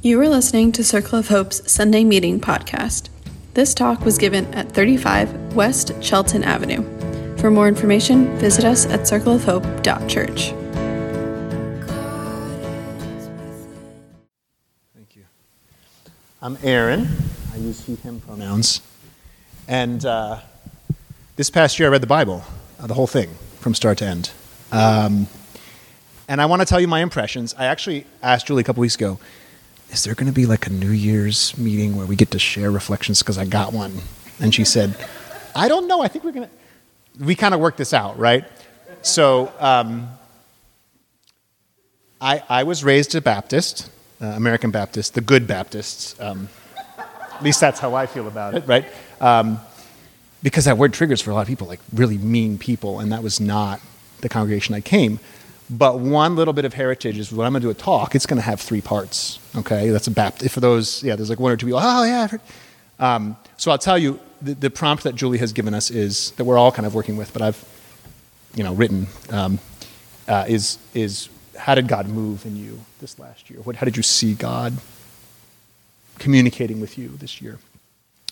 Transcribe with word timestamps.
You 0.00 0.20
are 0.20 0.28
listening 0.28 0.70
to 0.72 0.84
Circle 0.84 1.18
of 1.18 1.26
Hope's 1.26 1.72
Sunday 1.72 2.04
Meeting 2.04 2.38
podcast. 2.38 3.08
This 3.54 3.74
talk 3.74 4.04
was 4.04 4.16
given 4.16 4.46
at 4.54 4.70
35 4.70 5.56
West 5.56 5.90
Shelton 6.00 6.44
Avenue. 6.44 6.84
For 7.38 7.50
more 7.50 7.66
information, 7.66 8.38
visit 8.38 8.64
us 8.64 8.86
at 8.86 9.00
circleofhope.church. 9.00 10.50
Thank 14.94 15.16
you. 15.16 15.24
I'm 16.40 16.56
Aaron. 16.62 17.08
I 17.52 17.56
use 17.56 17.84
he, 17.84 17.96
him 17.96 18.20
pronouns. 18.20 18.80
And 19.66 20.04
uh, 20.04 20.38
this 21.34 21.50
past 21.50 21.80
year, 21.80 21.88
I 21.88 21.90
read 21.90 22.02
the 22.02 22.06
Bible, 22.06 22.44
uh, 22.78 22.86
the 22.86 22.94
whole 22.94 23.08
thing, 23.08 23.30
from 23.58 23.74
start 23.74 23.98
to 23.98 24.04
end. 24.04 24.30
Um, 24.70 25.26
and 26.28 26.40
I 26.40 26.46
want 26.46 26.62
to 26.62 26.66
tell 26.66 26.80
you 26.80 26.86
my 26.86 27.00
impressions. 27.00 27.52
I 27.58 27.64
actually 27.64 28.06
asked 28.22 28.46
Julie 28.46 28.60
a 28.60 28.64
couple 28.64 28.82
weeks 28.82 28.94
ago, 28.94 29.18
is 29.90 30.04
there 30.04 30.14
going 30.14 30.26
to 30.26 30.32
be 30.32 30.46
like 30.46 30.66
a 30.66 30.70
New 30.70 30.90
Year's 30.90 31.56
meeting 31.56 31.96
where 31.96 32.06
we 32.06 32.16
get 32.16 32.30
to 32.32 32.38
share 32.38 32.70
reflections? 32.70 33.20
Because 33.20 33.38
I 33.38 33.46
got 33.46 33.72
one. 33.72 33.94
And 34.40 34.54
she 34.54 34.64
said, 34.64 34.94
I 35.54 35.68
don't 35.68 35.88
know. 35.88 36.02
I 36.02 36.08
think 36.08 36.24
we're 36.24 36.32
going 36.32 36.48
to. 36.48 37.24
We 37.24 37.34
kind 37.34 37.54
of 37.54 37.60
worked 37.60 37.78
this 37.78 37.92
out, 37.92 38.18
right? 38.18 38.44
So 39.02 39.52
um, 39.58 40.08
I, 42.20 42.42
I 42.48 42.62
was 42.62 42.84
raised 42.84 43.14
a 43.14 43.20
Baptist, 43.20 43.90
uh, 44.20 44.26
American 44.26 44.70
Baptist, 44.70 45.14
the 45.14 45.20
good 45.20 45.46
Baptists. 45.46 46.18
Um, 46.20 46.48
at 46.96 47.42
least 47.42 47.60
that's 47.60 47.80
how 47.80 47.94
I 47.94 48.06
feel 48.06 48.28
about 48.28 48.54
it, 48.54 48.66
right? 48.66 48.84
Um, 49.20 49.60
because 50.42 50.66
that 50.66 50.78
word 50.78 50.92
triggers 50.92 51.20
for 51.20 51.30
a 51.30 51.34
lot 51.34 51.42
of 51.42 51.48
people, 51.48 51.66
like 51.66 51.80
really 51.92 52.18
mean 52.18 52.58
people, 52.58 53.00
and 53.00 53.12
that 53.12 53.22
was 53.22 53.40
not 53.40 53.80
the 54.20 54.28
congregation 54.28 54.74
I 54.74 54.80
came. 54.80 55.18
But 55.70 56.00
one 56.00 56.34
little 56.34 56.54
bit 56.54 56.64
of 56.64 56.74
heritage 56.74 57.18
is 57.18 57.30
when 57.30 57.46
I'm 57.46 57.52
going 57.52 57.60
to 57.60 57.66
do 57.66 57.70
a 57.70 57.74
talk, 57.74 58.14
it's 58.14 58.24
going 58.24 58.38
to 58.38 58.42
have 58.42 58.60
three 58.60 58.80
parts. 58.80 59.38
Okay, 59.54 59.90
that's 59.90 60.06
a 60.06 60.10
Baptist. 60.10 60.54
For 60.54 60.60
those, 60.60 61.02
yeah, 61.02 61.14
there's 61.14 61.28
like 61.28 61.40
one 61.40 61.52
or 61.52 61.56
two 61.56 61.66
people. 61.66 61.80
Oh 61.82 62.04
yeah. 62.04 62.28
Um, 62.98 63.36
so 63.58 63.70
I'll 63.70 63.78
tell 63.78 63.98
you, 63.98 64.18
the, 64.40 64.54
the, 64.54 64.70
prompt 64.70 65.04
that 65.04 65.14
Julie 65.14 65.38
has 65.38 65.52
given 65.52 65.74
us 65.74 65.90
is 65.90 66.30
that 66.32 66.44
we're 66.44 66.58
all 66.58 66.72
kind 66.72 66.86
of 66.86 66.94
working 66.94 67.16
with, 67.16 67.32
but 67.32 67.42
I've, 67.42 67.64
you 68.54 68.64
know, 68.64 68.72
written 68.72 69.08
um, 69.30 69.58
uh, 70.26 70.44
is 70.48 70.78
is 70.94 71.28
how 71.56 71.74
did 71.74 71.88
God 71.88 72.08
move 72.08 72.46
in 72.46 72.56
you 72.56 72.80
this 73.00 73.18
last 73.18 73.50
year? 73.50 73.60
What, 73.60 73.76
how 73.76 73.84
did 73.84 73.96
you 73.96 74.02
see 74.02 74.34
God 74.34 74.78
communicating 76.18 76.80
with 76.80 76.96
you 76.96 77.08
this 77.08 77.42
year? 77.42 77.58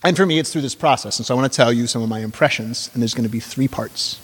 And 0.04 0.16
for 0.16 0.26
me, 0.26 0.38
it's 0.38 0.52
through 0.52 0.62
this 0.62 0.74
process. 0.74 1.18
And 1.18 1.26
so 1.26 1.34
I 1.34 1.40
want 1.40 1.52
to 1.52 1.56
tell 1.56 1.72
you 1.72 1.86
some 1.86 2.02
of 2.02 2.08
my 2.08 2.20
impressions, 2.20 2.90
and 2.92 3.02
there's 3.02 3.14
going 3.14 3.24
to 3.24 3.32
be 3.32 3.40
three 3.40 3.66
parts. 3.68 4.20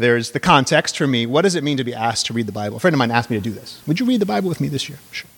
There's 0.00 0.30
the 0.30 0.40
context 0.40 0.96
for 0.96 1.06
me. 1.06 1.26
What 1.26 1.42
does 1.42 1.54
it 1.54 1.62
mean 1.62 1.76
to 1.76 1.84
be 1.84 1.92
asked 1.92 2.24
to 2.26 2.32
read 2.32 2.46
the 2.46 2.52
Bible? 2.52 2.78
A 2.78 2.80
friend 2.80 2.94
of 2.94 2.98
mine 2.98 3.10
asked 3.10 3.28
me 3.28 3.36
to 3.36 3.42
do 3.42 3.50
this. 3.50 3.82
Would 3.86 4.00
you 4.00 4.06
read 4.06 4.18
the 4.18 4.26
Bible 4.26 4.48
with 4.48 4.58
me 4.58 4.68
this 4.68 4.88
year? 4.88 4.98
Sure. 5.10 5.28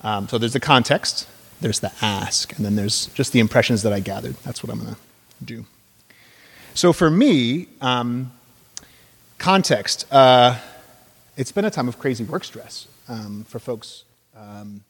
Um, 0.00 0.28
so 0.28 0.38
there's 0.38 0.52
the 0.52 0.60
context, 0.60 1.26
there's 1.60 1.80
the 1.80 1.90
ask, 2.00 2.56
and 2.56 2.64
then 2.64 2.76
there's 2.76 3.06
just 3.06 3.32
the 3.32 3.40
impressions 3.40 3.82
that 3.82 3.92
I 3.92 3.98
gathered. 3.98 4.36
That's 4.44 4.62
what 4.62 4.72
I'm 4.72 4.78
going 4.78 4.94
to 4.94 5.44
do. 5.44 5.64
So 6.74 6.92
for 6.92 7.10
me, 7.10 7.66
um, 7.80 8.30
context, 9.38 10.06
uh, 10.12 10.60
it's 11.36 11.50
been 11.50 11.64
a 11.64 11.70
time 11.70 11.88
of 11.88 11.98
crazy 11.98 12.22
work 12.22 12.44
stress 12.44 12.86
um, 13.08 13.44
for 13.48 13.58
folks. 13.58 14.04
Um, 14.36 14.82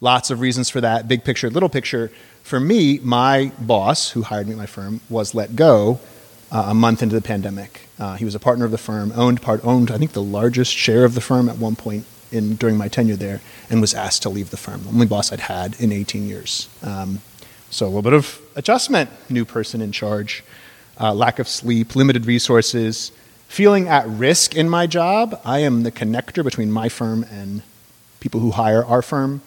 lots 0.00 0.30
of 0.30 0.38
reasons 0.38 0.70
for 0.70 0.80
that, 0.80 1.08
big 1.08 1.24
picture, 1.24 1.50
little 1.50 1.68
picture. 1.68 2.12
For 2.44 2.60
me, 2.60 3.00
my 3.02 3.50
boss, 3.58 4.10
who 4.10 4.22
hired 4.22 4.46
me 4.46 4.52
at 4.52 4.58
my 4.58 4.66
firm, 4.66 5.00
was 5.10 5.34
let 5.34 5.56
go 5.56 5.98
uh, 6.50 6.66
a 6.68 6.74
month 6.74 7.02
into 7.02 7.14
the 7.14 7.22
pandemic. 7.22 7.88
Uh, 7.98 8.14
he 8.14 8.24
was 8.24 8.34
a 8.34 8.38
partner 8.38 8.64
of 8.64 8.70
the 8.70 8.78
firm, 8.78 9.12
owned 9.14 9.42
part 9.42 9.64
owned 9.64 9.90
I 9.90 9.98
think 9.98 10.12
the 10.12 10.22
largest 10.22 10.72
share 10.72 11.04
of 11.04 11.14
the 11.14 11.20
firm 11.20 11.48
at 11.48 11.58
one 11.58 11.76
point 11.76 12.04
in 12.30 12.56
during 12.56 12.76
my 12.76 12.88
tenure 12.88 13.16
there, 13.16 13.40
and 13.70 13.80
was 13.80 13.94
asked 13.94 14.22
to 14.22 14.28
leave 14.28 14.50
the 14.50 14.56
firm. 14.56 14.82
The 14.82 14.88
only 14.88 15.06
boss 15.06 15.32
I'd 15.32 15.40
had 15.40 15.78
in 15.80 15.92
18 15.92 16.26
years. 16.26 16.68
Um, 16.82 17.20
so 17.70 17.86
a 17.86 17.88
little 17.88 18.02
bit 18.02 18.12
of 18.12 18.40
adjustment. 18.54 19.10
New 19.28 19.44
person 19.44 19.80
in 19.80 19.92
charge, 19.92 20.44
uh, 21.00 21.14
lack 21.14 21.38
of 21.38 21.48
sleep, 21.48 21.96
limited 21.96 22.26
resources, 22.26 23.12
feeling 23.48 23.88
at 23.88 24.06
risk 24.08 24.54
in 24.54 24.68
my 24.68 24.86
job. 24.86 25.40
I 25.44 25.60
am 25.60 25.82
the 25.82 25.92
connector 25.92 26.44
between 26.44 26.70
my 26.70 26.88
firm 26.88 27.24
and 27.30 27.62
people 28.20 28.40
who 28.40 28.52
hire 28.52 28.84
our 28.84 29.02
firm 29.02 29.40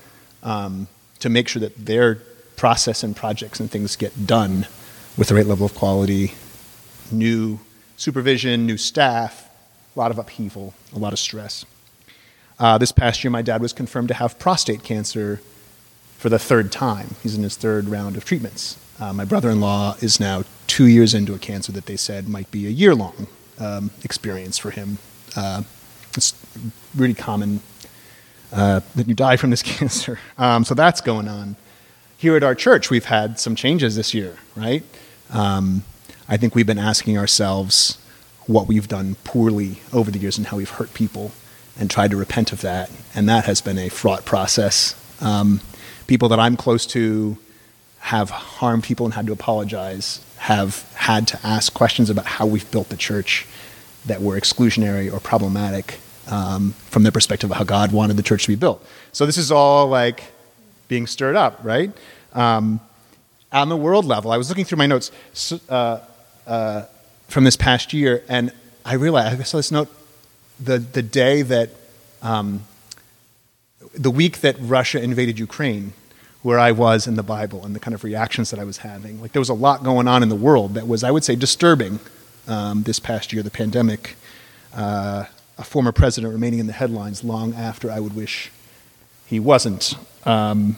um, 0.44 0.88
to 1.20 1.30
make 1.30 1.48
sure 1.48 1.60
that 1.60 1.86
their 1.86 2.16
process 2.56 3.04
and 3.04 3.16
projects 3.16 3.60
and 3.60 3.70
things 3.72 3.96
get 3.96 4.28
done 4.28 4.68
with 5.18 5.28
the 5.30 5.36
right 5.36 5.46
level 5.46 5.66
of 5.66 5.74
quality 5.76 6.34
new 7.12 7.59
supervision, 7.97 8.66
new 8.66 8.78
staff, 8.78 9.50
a 9.96 10.00
lot 10.00 10.12
of 10.12 10.18
upheaval, 10.18 10.74
a 10.96 11.00
lot 11.00 11.14
of 11.14 11.20
stress. 11.20 11.66
Uh, 12.59 12.78
this 12.78 12.92
past 12.92 13.24
year, 13.24 13.31
my 13.31 13.42
dad 13.42 13.62
was 13.62 13.74
confirmed 13.74 14.09
to 14.09 14.14
have 14.14 14.38
prostate 14.38 14.84
cancer 14.84 15.42
for 16.18 16.30
the 16.30 16.40
third 16.40 16.72
time. 16.72 17.16
He's 17.24 17.36
in 17.36 17.44
his 17.44 17.56
third 17.56 17.88
round 17.88 18.18
of 18.18 18.25
treatments. 18.25 18.78
Uh, 19.00 19.14
my 19.14 19.24
brother 19.24 19.50
in 19.50 19.62
law 19.62 19.96
is 20.02 20.19
now 20.19 20.44
two 20.68 20.88
years 20.88 21.14
into 21.14 21.34
a 21.34 21.40
cancer 21.40 21.72
that 21.72 21.86
they 21.86 21.96
said 21.96 22.28
might 22.28 22.52
be 22.52 22.68
a 22.68 22.69
year 22.69 22.94
long 22.94 23.28
um, 23.59 23.92
experience 24.03 24.58
for 24.58 24.72
him. 24.72 24.98
Uh, 25.36 25.64
it's 26.18 26.34
really 26.96 27.14
common 27.14 27.62
uh, 28.52 28.81
that 28.96 29.08
you 29.08 29.14
die 29.14 29.38
from 29.38 29.52
this 29.52 29.62
cancer. 29.78 30.19
Um, 30.38 30.66
so 30.66 30.74
that's 30.74 31.02
going 31.02 31.28
on. 31.28 31.56
Here 32.18 32.36
at 32.36 32.44
our 32.44 32.56
church, 32.56 32.90
we've 32.90 33.06
had 33.06 33.40
some 33.40 33.56
changes 33.56 33.96
this 33.96 34.14
year, 34.14 34.38
right? 34.56 34.84
Um, 35.30 35.84
I 36.32 36.38
think 36.38 36.54
we've 36.54 36.68
been 36.68 36.78
asking 36.78 37.18
ourselves 37.18 37.98
what 38.46 38.68
we've 38.68 38.88
done 38.88 39.16
poorly 39.24 39.82
over 39.92 40.12
the 40.12 40.20
years 40.20 40.38
and 40.38 40.46
how 40.46 40.58
we've 40.58 40.70
hurt 40.70 40.94
people 40.94 41.32
and 41.78 41.90
tried 41.90 42.12
to 42.12 42.18
repent 42.18 42.54
of 42.54 42.62
that. 42.62 42.92
And 43.16 43.28
that 43.28 43.46
has 43.46 43.62
been 43.62 43.80
a 43.80 43.90
fraught 43.90 44.26
process. 44.26 44.94
Um, 45.22 45.60
people 46.06 46.30
that 46.30 46.40
I'm 46.40 46.56
close 46.56 46.86
to 46.88 47.40
have 47.98 48.30
harmed 48.30 48.84
people 48.84 49.08
and 49.08 49.16
had 49.16 49.26
to 49.26 49.34
apologize, 49.34 50.24
have 50.38 50.84
had 50.94 51.28
to 51.30 51.40
ask 51.44 51.74
questions 51.74 52.12
about 52.12 52.28
how 52.28 52.46
we've 52.46 52.70
built 52.70 52.90
the 52.90 52.98
church 52.98 53.48
that 54.06 54.22
were 54.22 54.40
exclusionary 54.40 55.12
or 55.12 55.20
problematic 55.20 56.00
um, 56.28 56.74
from 56.92 57.02
the 57.02 57.12
perspective 57.12 57.50
of 57.50 57.58
how 57.58 57.64
God 57.64 57.92
wanted 57.92 58.18
the 58.18 58.24
church 58.24 58.44
to 58.44 58.50
be 58.50 58.56
built. 58.56 58.86
So 59.14 59.26
this 59.26 59.40
is 59.40 59.52
all 59.52 59.88
like 59.88 60.26
being 60.88 61.08
stirred 61.08 61.36
up, 61.36 61.60
right? 61.64 61.92
Um, 62.34 62.82
on 63.52 63.70
the 63.70 63.78
world 63.78 64.06
level, 64.06 64.32
I 64.32 64.38
was 64.38 64.48
looking 64.50 64.64
through 64.64 64.78
my 64.78 64.86
notes. 64.86 65.12
Uh, 65.68 66.02
uh, 66.50 66.86
from 67.28 67.44
this 67.44 67.56
past 67.56 67.94
year, 67.94 68.24
and 68.28 68.52
I 68.84 68.96
realized 68.96 69.40
I 69.40 69.44
saw 69.44 69.58
this 69.58 69.72
note 69.72 69.88
the 70.60 70.80
the 70.80 71.04
day 71.04 71.44
that 71.44 71.70
um, 72.22 72.66
the 73.94 74.12
week 74.12 74.42
that 74.42 74.56
Russia 74.60 75.02
invaded 75.02 75.40
Ukraine, 75.40 75.94
where 76.42 76.60
I 76.60 76.72
was 76.72 77.08
in 77.08 77.16
the 77.16 77.24
Bible 77.24 77.64
and 77.64 77.76
the 77.76 77.80
kind 77.80 77.94
of 77.94 78.04
reactions 78.04 78.50
that 78.50 78.60
I 78.60 78.64
was 78.64 78.78
having. 78.78 79.22
Like 79.22 79.32
there 79.32 79.40
was 79.40 79.50
a 79.50 79.54
lot 79.54 79.84
going 79.84 80.08
on 80.08 80.24
in 80.24 80.30
the 80.30 80.36
world 80.36 80.74
that 80.74 80.88
was, 80.88 81.04
I 81.04 81.12
would 81.12 81.24
say, 81.24 81.36
disturbing. 81.36 82.00
Um, 82.48 82.81
this 82.81 83.00
past 83.00 83.31
year, 83.31 83.44
the 83.44 83.52
pandemic, 83.52 84.16
uh, 84.74 85.26
a 85.60 85.64
former 85.64 85.92
president 85.92 86.34
remaining 86.34 86.58
in 86.58 86.66
the 86.66 86.74
headlines 86.74 87.24
long 87.24 87.54
after 87.54 87.92
I 87.92 88.00
would 88.00 88.16
wish 88.16 88.52
he 89.28 89.40
wasn't. 89.40 89.94
Um, 90.26 90.78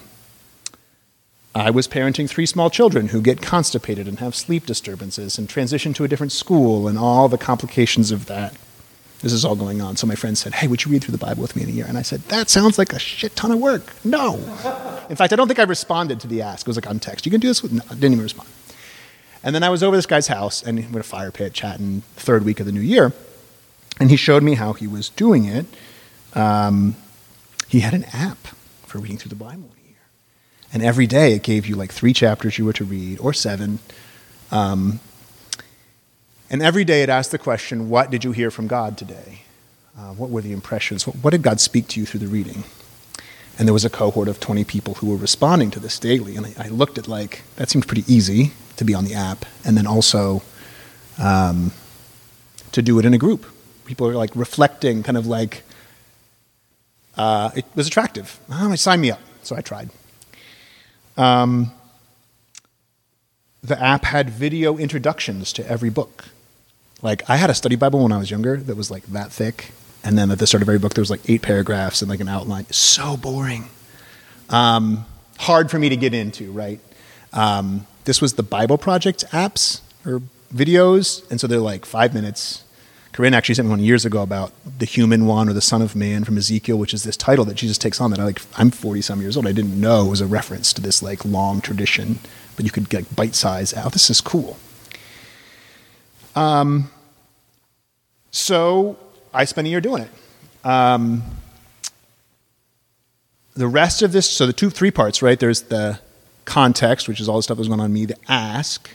I 1.54 1.70
was 1.70 1.88
parenting 1.88 2.30
three 2.30 2.46
small 2.46 2.70
children 2.70 3.10
who 3.10 3.22
get 3.22 3.42
constipated 3.42 4.08
and 4.08 4.20
have 4.20 4.36
sleep 4.36 4.66
disturbances 4.66 5.38
and 5.38 5.50
transition 5.50 5.94
to 5.96 6.06
a 6.06 6.08
different 6.08 6.32
school 6.32 6.88
and 6.88 6.98
all 6.98 7.28
the 7.28 7.38
complications 7.38 8.12
of 8.12 8.28
that. 8.28 8.56
This 9.22 9.34
is 9.34 9.44
all 9.44 9.56
going 9.56 9.82
on. 9.82 9.98
So 9.98 10.08
my 10.08 10.16
friend 10.16 10.38
said, 10.38 10.54
Hey, 10.56 10.68
would 10.68 10.84
you 10.86 10.92
read 10.92 11.04
through 11.04 11.12
the 11.12 11.18
Bible 11.18 11.42
with 11.42 11.56
me 11.56 11.64
in 11.64 11.70
a 11.70 11.72
year? 11.74 11.86
And 11.88 11.98
I 11.98 12.02
said, 12.02 12.22
That 12.30 12.50
sounds 12.50 12.78
like 12.78 12.94
a 12.94 13.00
shit 13.00 13.36
ton 13.36 13.52
of 13.52 13.60
work. 13.60 13.84
No. 14.04 14.36
In 15.10 15.16
fact, 15.16 15.34
I 15.34 15.36
don't 15.36 15.48
think 15.48 15.60
I 15.60 15.64
responded 15.64 16.20
to 16.22 16.28
the 16.28 16.42
ask. 16.42 16.66
It 16.66 16.70
was 16.70 16.78
like 16.78 16.90
on 16.90 17.00
text. 17.00 17.26
You 17.26 17.32
can 17.32 17.42
do 17.42 17.48
this 17.48 17.62
with. 17.62 17.74
No, 17.74 17.82
I 17.90 17.96
didn't 17.96 18.14
even 18.14 18.24
respond. 18.24 18.50
And 19.44 19.54
then 19.54 19.64
I 19.64 19.70
was 19.70 19.84
over 19.84 19.96
this 19.96 20.06
guy's 20.06 20.28
house 20.28 20.64
and 20.64 20.78
we 20.78 20.84
had 20.84 20.96
a 20.96 21.04
fire 21.04 21.32
pit 21.32 21.54
chatting 21.54 22.02
third 22.16 22.46
week 22.46 22.60
of 22.60 22.66
the 22.66 22.72
new 22.72 22.82
year. 22.82 23.14
And 24.00 24.10
he 24.10 24.16
showed 24.16 24.42
me 24.42 24.56
how 24.56 24.74
he 24.74 24.88
was 24.88 25.10
doing 25.10 25.46
it. 25.46 25.66
Um, 26.34 26.96
he 27.68 27.82
had 27.82 27.94
an 27.94 28.06
app 28.14 28.48
for 28.86 29.00
reading 29.00 29.18
through 29.18 29.30
the 29.30 29.36
Bible. 29.36 29.70
And 30.74 30.84
every 30.84 31.08
day 31.08 31.34
it 31.34 31.44
gave 31.44 31.68
you 31.68 31.76
like 31.76 31.92
three 31.92 32.14
chapters 32.14 32.58
you 32.58 32.66
were 32.66 32.74
to 32.74 32.86
read, 32.86 33.20
or 33.20 33.34
seven. 33.34 33.80
Um, 34.52 35.00
and 36.50 36.62
every 36.62 36.84
day 36.84 37.04
it 37.04 37.10
asked 37.10 37.32
the 37.32 37.38
question, 37.38 37.90
What 37.90 38.10
did 38.12 38.24
you 38.24 38.32
hear 38.32 38.52
from 38.52 38.68
God 38.68 38.98
today? 38.98 39.44
Uh, 39.98 40.14
what 40.14 40.30
were 40.30 40.42
the 40.42 40.54
impressions? 40.54 41.06
What, 41.06 41.18
what, 41.18 41.30
did 41.32 41.42
God 41.42 41.60
speak 41.60 41.88
to 41.90 42.00
you 42.00 42.06
through 42.06 42.22
the 42.22 42.28
reading? 42.28 42.64
And 43.60 43.68
there 43.68 43.74
was 43.74 43.86
a 43.86 43.90
cohort 43.90 44.28
of 44.28 44.40
20 44.40 44.64
people 44.64 44.96
who 44.96 45.10
were 45.10 45.18
responding 45.18 45.70
to 45.72 45.80
this 45.80 46.00
daily. 46.00 46.36
And 46.36 46.46
I, 46.46 46.66
I 46.66 46.68
looked 46.70 46.98
at 46.98 47.08
like, 47.08 47.44
that 47.58 47.70
seemed 47.70 47.88
pretty 47.88 48.12
easy 48.12 48.54
to 48.78 48.86
be 48.86 48.94
on 48.94 49.06
the 49.06 49.14
app. 49.14 49.46
And 49.66 49.78
then 49.78 49.86
also 49.86 50.42
um, 51.18 51.72
to 52.72 52.82
do 52.82 52.98
it 53.00 53.06
in 53.06 53.14
a 53.14 53.18
group. 53.18 53.46
People 53.86 54.08
are 54.08 54.16
like 54.16 54.32
reflecting, 54.36 55.04
kind 55.04 55.18
of 55.18 55.28
like, 55.28 55.64
uh, 57.18 57.52
it 57.56 57.66
was 57.76 57.88
attractive. 57.88 58.40
Oh, 58.50 58.74
sign 58.76 59.02
me 59.02 59.12
up. 59.12 59.20
So 59.44 59.56
I 59.56 59.62
tried. 59.62 59.90
Um, 61.22 61.72
the 63.62 63.80
app 63.80 64.06
had 64.06 64.32
video 64.32 64.78
introductions 64.78 65.54
to 65.54 65.70
every 65.70 65.92
book. 65.92 66.26
Like 67.04 67.30
I 67.30 67.36
had 67.36 67.52
a 67.52 67.54
study 67.54 67.76
Bible 67.76 68.02
when 68.02 68.12
I 68.12 68.18
was 68.18 68.32
younger 68.32 68.58
that 68.58 68.76
was 68.76 68.90
like 68.90 69.04
that 69.08 69.32
thick, 69.32 69.72
and 70.04 70.18
then 70.18 70.32
at 70.32 70.40
the 70.40 70.48
start 70.48 70.64
of 70.64 70.70
every 70.70 70.80
book 70.80 70.96
there 70.96 71.02
was 71.02 71.12
like 71.12 71.30
eight 71.30 71.44
paragraphs 71.44 72.02
and 72.02 72.10
like 72.10 72.22
an 72.22 72.28
outline. 72.28 72.66
So 72.72 73.18
boring. 73.18 73.70
Um, 74.50 75.06
hard 75.38 75.70
for 75.70 75.78
me 75.78 75.90
to 75.90 75.96
get 75.96 76.16
into, 76.16 76.52
right? 76.52 76.80
Um, 77.34 77.86
this 78.06 78.20
was 78.20 78.34
the 78.34 78.44
Bible 78.44 78.80
Project 78.80 79.24
apps 79.32 79.82
or 80.06 80.24
videos, 80.54 81.30
and 81.30 81.40
so 81.40 81.46
they're 81.46 81.60
like 81.60 81.86
five 81.86 82.16
minutes. 82.16 82.64
Corinne 83.14 83.34
actually 83.34 83.56
sent 83.56 83.68
me 83.68 83.72
one 83.72 83.80
years 83.82 84.06
ago 84.06 84.22
about 84.22 84.54
the 84.80 84.86
human 84.86 85.26
one 85.26 85.50
or 85.50 85.54
the 85.54 85.62
Son 85.62 85.82
of 85.82 85.96
Man 85.96 86.24
from 86.24 86.38
Ezekiel, 86.38 86.78
which 86.78 86.94
is 86.94 87.04
this 87.04 87.18
title 87.18 87.44
that 87.46 87.56
Jesus 87.56 87.78
takes 87.78 88.00
on. 88.00 88.12
That 88.12 88.20
I 88.20 88.24
like. 88.24 88.42
I'm 88.58 88.72
40 88.72 89.02
some 89.02 89.22
years 89.22 89.36
old. 89.36 89.48
I 89.48 89.52
didn't 89.52 89.80
know 89.80 90.06
it 90.06 90.10
was 90.10 90.22
a 90.22 90.26
reference 90.26 90.72
to 90.74 90.82
this 90.82 91.04
like 91.04 91.26
long 91.26 91.60
tradition, 91.60 92.20
but 92.56 92.64
you 92.64 92.72
could 92.72 92.90
get 92.90 93.16
bite 93.16 93.36
size 93.36 93.74
out. 93.74 93.92
This 93.92 94.10
is 94.10 94.22
cool. 94.22 94.58
Um, 96.36 96.90
so 98.32 98.98
I 99.34 99.44
spent 99.46 99.68
a 99.68 99.70
year 99.70 99.82
doing 99.82 100.04
it. 100.04 100.66
Um, 100.66 101.24
the 103.56 103.68
rest 103.68 104.02
of 104.02 104.14
this, 104.14 104.30
so 104.30 104.48
the 104.48 104.54
two, 104.54 104.70
three 104.70 104.92
parts, 104.92 105.22
right? 105.22 105.38
There's 105.38 105.64
the 105.64 106.00
context, 106.46 107.08
which 107.08 107.20
is 107.20 107.28
all 107.28 107.38
the 107.38 107.44
stuff 107.44 107.58
that 107.58 107.62
was 107.62 107.68
going 107.68 107.82
on 107.82 107.92
me, 107.92 108.06
the 108.06 108.16
ask, 108.30 108.90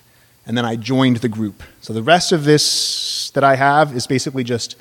and 0.47 0.57
then 0.57 0.65
I 0.65 0.77
joined 0.77 1.19
the 1.19 1.29
group. 1.29 1.63
So 1.81 1.93
the 1.93 2.03
rest 2.03 2.33
of 2.33 2.45
this 2.45 3.26
that 3.37 3.45
I 3.45 3.55
have 3.55 3.95
is 3.95 4.07
basically 4.09 4.43
just 4.43 4.75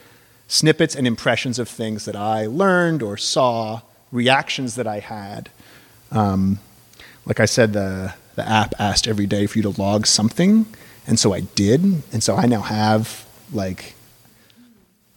snippets 0.48 0.96
and 0.96 1.06
impressions 1.06 1.60
of 1.60 1.70
things 1.70 2.06
that 2.06 2.16
I 2.16 2.48
learned 2.48 3.04
or 3.04 3.18
saw, 3.18 3.82
reactions 4.12 4.76
that 4.76 4.88
I 4.88 5.00
had. 5.00 5.50
Um, 6.12 6.60
like 7.26 7.40
I 7.40 7.46
said, 7.46 7.74
the, 7.74 8.14
the 8.36 8.48
app 8.48 8.74
asked 8.80 9.08
every 9.08 9.28
day 9.28 9.46
for 9.46 9.60
you 9.60 9.64
to 9.64 9.82
log 9.82 10.08
something, 10.08 10.66
and 11.06 11.20
so 11.20 11.34
I 11.34 11.42
did. 11.42 11.84
And 12.14 12.24
so 12.24 12.36
I 12.36 12.46
now 12.48 12.62
have 12.62 13.26
like 13.54 13.94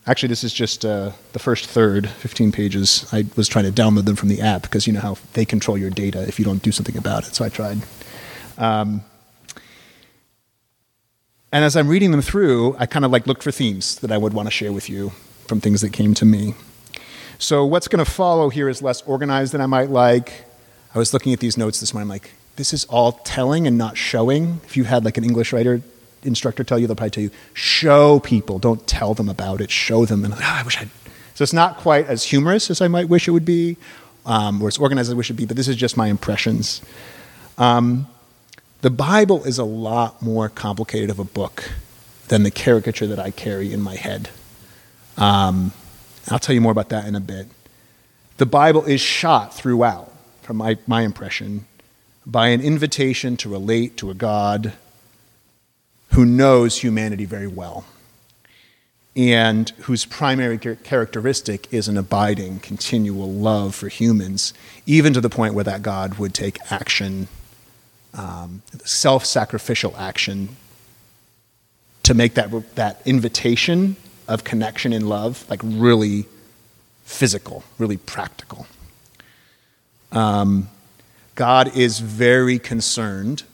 Actually, 0.09 0.31
this 0.31 0.43
is 0.43 0.55
just 0.55 0.87
uh, 0.87 1.13
the 1.35 1.39
first 1.39 1.67
third, 1.67 2.09
15 2.09 2.51
pages. 2.51 3.07
I 3.13 3.27
was 3.37 3.47
trying 3.47 3.67
to 3.67 3.71
download 3.71 4.07
them 4.07 4.17
from 4.17 4.31
the 4.31 4.41
app 4.41 4.63
because 4.63 4.87
you 4.87 4.93
know 4.95 5.01
how 5.01 5.19
they 5.35 5.45
control 5.45 5.77
your 5.77 5.91
data 5.91 6.27
if 6.27 6.39
you 6.39 6.47
don't 6.47 6.63
do 6.63 6.73
something 6.73 6.97
about 6.97 7.29
it. 7.29 7.35
So 7.35 7.45
I 7.45 7.51
tried. 7.51 7.83
Um, 8.57 9.05
and 11.53 11.65
as 11.65 11.77
I'm 11.77 11.89
reading 11.89 12.11
them 12.11 12.23
through, 12.23 12.77
I 12.79 12.87
kind 12.87 13.05
of 13.05 13.11
like 13.11 13.27
looked 13.27 13.43
for 13.43 13.51
themes 13.51 13.97
that 14.01 14.13
I 14.13 14.19
would 14.19 14.35
want 14.35 14.47
to 14.47 14.51
share 14.51 14.73
with 14.73 14.89
you 14.91 15.11
from 15.47 15.61
things 15.61 15.81
that 15.81 15.93
came 15.93 16.15
to 16.15 16.25
me. 16.25 16.55
So 17.39 17.65
what's 17.65 17.89
going 17.89 18.05
to 18.05 18.11
follow 18.11 18.49
here 18.49 18.69
is 18.69 18.83
less 18.83 19.03
organized 19.03 19.53
than 19.53 19.61
I 19.61 19.67
might 19.67 19.91
like. 19.91 20.45
I 20.95 20.99
was 20.99 21.13
looking 21.13 21.33
at 21.33 21.41
these 21.41 21.57
notes 21.57 21.81
this 21.81 21.95
morning. 21.95 22.07
I'm 22.07 22.11
like, 22.11 22.33
this 22.57 22.73
is 22.73 22.85
all 22.87 23.13
telling 23.13 23.67
and 23.67 23.79
not 23.79 23.97
showing. 23.97 24.61
If 24.65 24.77
you 24.77 24.85
had 24.85 25.05
like 25.05 25.17
an 25.17 25.25
English 25.25 25.53
writer 25.53 25.81
instructor 26.23 26.65
tell 26.65 26.79
you, 26.79 26.87
they'll 26.87 26.97
probably 26.97 27.11
tell 27.11 27.23
you, 27.23 27.31
show 27.55 28.21
people, 28.21 28.59
don't 28.59 28.87
tell 28.87 29.15
them 29.15 29.29
about 29.29 29.61
it, 29.61 29.71
show 29.71 30.05
them. 30.05 30.25
And 30.25 30.35
oh, 30.35 30.39
I 30.41 30.63
wish 30.65 30.79
I'd. 30.79 30.91
So 31.35 31.45
it's 31.45 31.53
not 31.53 31.77
quite 31.77 32.07
as 32.07 32.25
humorous 32.25 32.69
as 32.69 32.81
I 32.81 32.89
might 32.89 33.09
wish 33.09 33.29
it 33.29 33.31
would 33.31 33.45
be, 33.45 33.77
um, 34.27 34.61
or 34.61 34.67
as 34.67 34.77
organized 34.77 35.09
as 35.09 35.13
I 35.13 35.17
wish 35.17 35.31
it 35.31 35.35
would 35.35 35.39
be, 35.39 35.47
but 35.47 35.57
this 35.57 35.69
is 35.69 35.77
just 35.77 35.97
my 35.97 36.09
impressions. 36.09 36.83
Um, 37.57 38.09
the 38.81 38.91
Bible 38.91 39.45
is 39.45 39.59
a 39.59 39.65
lot 39.65 40.23
more 40.23 40.49
complicated 40.49 41.11
of 41.11 41.19
a 41.19 41.25
book 41.25 41.71
than 42.29 42.43
the 42.43 42.51
caricature 42.51 43.07
that 43.07 43.19
I 43.19 43.31
carry 43.31 43.73
in 43.73 43.81
my 43.81 43.97
head. 43.97 44.31
Um, 45.17 45.73
I'll 46.29 46.39
tell 46.39 46.55
you 46.55 46.61
more 46.61 46.73
about 46.73 46.91
that 46.91 47.07
in 47.07 47.15
a 47.15 47.21
bit. 47.21 47.49
The 48.37 48.47
Bible 48.47 48.85
is 48.85 49.01
shot 49.01 49.55
throughout, 49.55 50.13
from 50.43 50.59
my, 50.59 50.79
my 50.87 51.03
impression, 51.03 51.67
by 52.25 52.49
an 52.49 52.61
invitation 52.61 53.37
to 53.39 53.49
relate 53.49 53.97
to 53.97 54.11
a 54.11 54.15
God 54.15 54.75
who 56.13 56.25
knows 56.25 56.79
humanity 56.79 57.25
very 57.25 57.47
well 57.47 57.85
and 59.17 59.71
whose 59.81 60.05
primary 60.05 60.59
characteristic 60.59 61.67
is 61.73 61.89
an 61.89 61.97
abiding, 61.97 62.61
continual 62.61 63.33
love 63.33 63.75
for 63.75 63.89
humans, 63.89 64.55
even 64.87 65.13
to 65.13 65.21
the 65.21 65.29
point 65.29 65.55
where 65.55 65.65
that 65.65 65.83
God 65.83 66.19
would 66.19 66.33
take 66.33 66.59
action, 66.71 67.27
um, 68.15 68.63
self 68.85 69.25
sacrificial 69.25 69.95
action, 69.97 70.57
to 72.03 72.15
make 72.15 72.35
that, 72.35 72.75
that 72.75 73.03
invitation 73.05 73.97
of 74.27 74.45
connection 74.45 74.93
and 74.93 75.09
love 75.09 75.45
like 75.51 75.61
really 75.63 76.27
physical, 77.05 77.65
really 77.79 77.97
practical. 77.97 78.67
Um, 80.13 80.69
God 81.35 81.77
is 81.77 82.01
very 82.01 82.59
concerned 82.59 83.45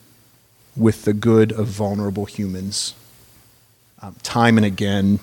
with 0.77 1.05
the 1.05 1.13
good 1.13 1.53
of 1.53 1.67
vulnerable 1.67 2.25
humans. 2.25 2.95
Um, 4.03 4.17
time 4.23 4.57
and 4.57 4.67
again, 4.67 5.21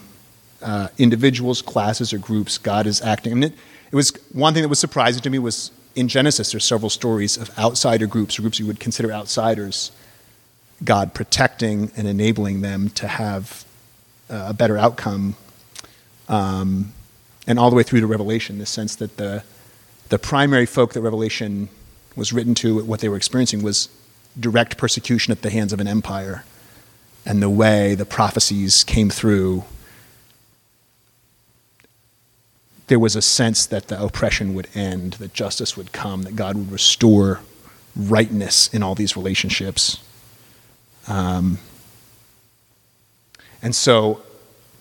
uh, 0.61 0.89
individuals, 0.97 1.61
classes, 1.61 2.13
or 2.13 2.17
groups, 2.17 2.57
God 2.57 2.87
is 2.87 3.01
acting. 3.01 3.31
I 3.31 3.35
mean, 3.35 3.43
it, 3.45 3.53
it, 3.91 3.95
was 3.95 4.11
one 4.31 4.53
thing 4.53 4.63
that 4.63 4.69
was 4.69 4.79
surprising 4.79 5.21
to 5.23 5.29
me 5.29 5.39
was 5.39 5.71
in 5.95 6.07
Genesis. 6.07 6.51
There's 6.51 6.65
several 6.65 6.89
stories 6.89 7.37
of 7.37 7.57
outsider 7.57 8.07
groups, 8.07 8.37
or 8.37 8.41
groups 8.41 8.59
you 8.59 8.67
would 8.67 8.79
consider 8.79 9.11
outsiders. 9.11 9.91
God 10.83 11.13
protecting 11.13 11.91
and 11.95 12.07
enabling 12.07 12.61
them 12.61 12.89
to 12.91 13.07
have 13.07 13.65
uh, 14.29 14.47
a 14.49 14.53
better 14.53 14.77
outcome, 14.77 15.35
um, 16.27 16.93
and 17.45 17.59
all 17.59 17.69
the 17.69 17.75
way 17.75 17.83
through 17.83 17.99
to 17.99 18.07
Revelation. 18.07 18.57
The 18.57 18.65
sense 18.65 18.95
that 18.95 19.17
the 19.17 19.43
the 20.09 20.19
primary 20.19 20.65
folk 20.65 20.93
that 20.93 21.01
Revelation 21.01 21.69
was 22.15 22.33
written 22.33 22.53
to, 22.55 22.83
what 22.83 22.99
they 22.99 23.07
were 23.07 23.15
experiencing 23.15 23.61
was 23.61 23.87
direct 24.37 24.77
persecution 24.77 25.31
at 25.31 25.41
the 25.41 25.49
hands 25.49 25.71
of 25.71 25.79
an 25.79 25.87
empire 25.87 26.43
and 27.25 27.41
the 27.41 27.49
way 27.49 27.95
the 27.95 28.05
prophecies 28.05 28.83
came 28.83 29.09
through, 29.09 29.63
there 32.91 32.99
was 32.99 33.15
a 33.15 33.21
sense 33.21 33.65
that 33.67 33.87
the 33.87 34.03
oppression 34.03 34.53
would 34.53 34.67
end, 34.75 35.13
that 35.13 35.33
justice 35.33 35.77
would 35.77 35.93
come, 35.93 36.23
that 36.23 36.35
God 36.35 36.57
would 36.57 36.69
restore 36.69 37.39
rightness 37.95 38.67
in 38.73 38.83
all 38.83 38.95
these 38.95 39.15
relationships. 39.15 40.03
Um, 41.07 41.59
and 43.61 43.73
so 43.73 44.21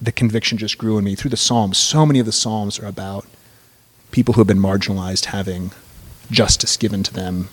the 0.00 0.10
conviction 0.10 0.58
just 0.58 0.76
grew 0.76 0.98
in 0.98 1.04
me 1.04 1.14
through 1.14 1.30
the 1.30 1.36
Psalms. 1.36 1.78
So 1.78 2.04
many 2.04 2.18
of 2.18 2.26
the 2.26 2.32
Psalms 2.32 2.80
are 2.80 2.86
about 2.86 3.26
people 4.10 4.34
who 4.34 4.40
have 4.40 4.48
been 4.48 4.58
marginalized 4.58 5.26
having 5.26 5.70
justice 6.32 6.76
given 6.76 7.04
to 7.04 7.14
them 7.14 7.48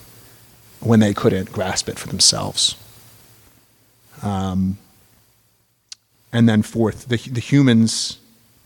when 0.80 0.98
they 0.98 1.14
couldn't 1.14 1.52
grasp 1.52 1.88
it 1.88 2.00
for 2.00 2.08
themselves. 2.08 2.74
Um, 4.24 4.78
and 6.32 6.48
then, 6.48 6.62
fourth, 6.62 7.06
the, 7.06 7.16
the 7.16 7.40
humans, 7.40 8.18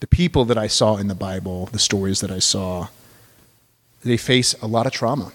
the 0.02 0.08
people 0.08 0.44
that 0.44 0.58
I 0.58 0.66
saw 0.66 0.96
in 0.96 1.06
the 1.06 1.14
Bible, 1.14 1.66
the 1.66 1.78
stories 1.78 2.22
that 2.22 2.31
I 2.32 2.40
saw, 2.40 2.88
they 4.02 4.16
face 4.16 4.52
a 4.60 4.66
lot 4.66 4.84
of 4.84 4.90
trauma. 4.90 5.31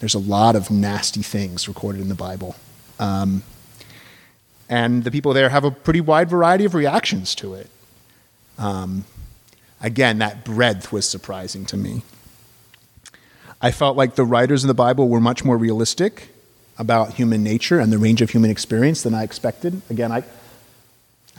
There's 0.00 0.12
a 0.12 0.18
lot 0.18 0.54
of 0.54 0.70
nasty 0.70 1.22
things 1.22 1.66
recorded 1.66 2.02
in 2.02 2.10
the 2.10 2.14
Bible. 2.14 2.56
Um, 2.98 3.42
and 4.68 5.02
the 5.02 5.10
people 5.10 5.32
there 5.32 5.48
have 5.48 5.64
a 5.64 5.70
pretty 5.70 6.02
wide 6.02 6.28
variety 6.28 6.66
of 6.66 6.74
reactions 6.74 7.34
to 7.36 7.54
it. 7.54 7.70
Um, 8.58 9.06
again, 9.80 10.18
that 10.18 10.44
breadth 10.44 10.92
was 10.92 11.08
surprising 11.08 11.64
to 11.64 11.78
me. 11.78 12.02
I 13.62 13.70
felt 13.70 13.96
like 13.96 14.14
the 14.14 14.26
writers 14.26 14.62
in 14.62 14.68
the 14.68 14.74
Bible 14.74 15.08
were 15.08 15.20
much 15.20 15.42
more 15.42 15.56
realistic 15.56 16.28
about 16.76 17.14
human 17.14 17.42
nature 17.42 17.80
and 17.80 17.90
the 17.90 17.98
range 17.98 18.20
of 18.20 18.28
human 18.28 18.50
experience 18.50 19.02
than 19.02 19.14
I 19.14 19.22
expected. 19.22 19.80
Again, 19.88 20.12
I 20.12 20.22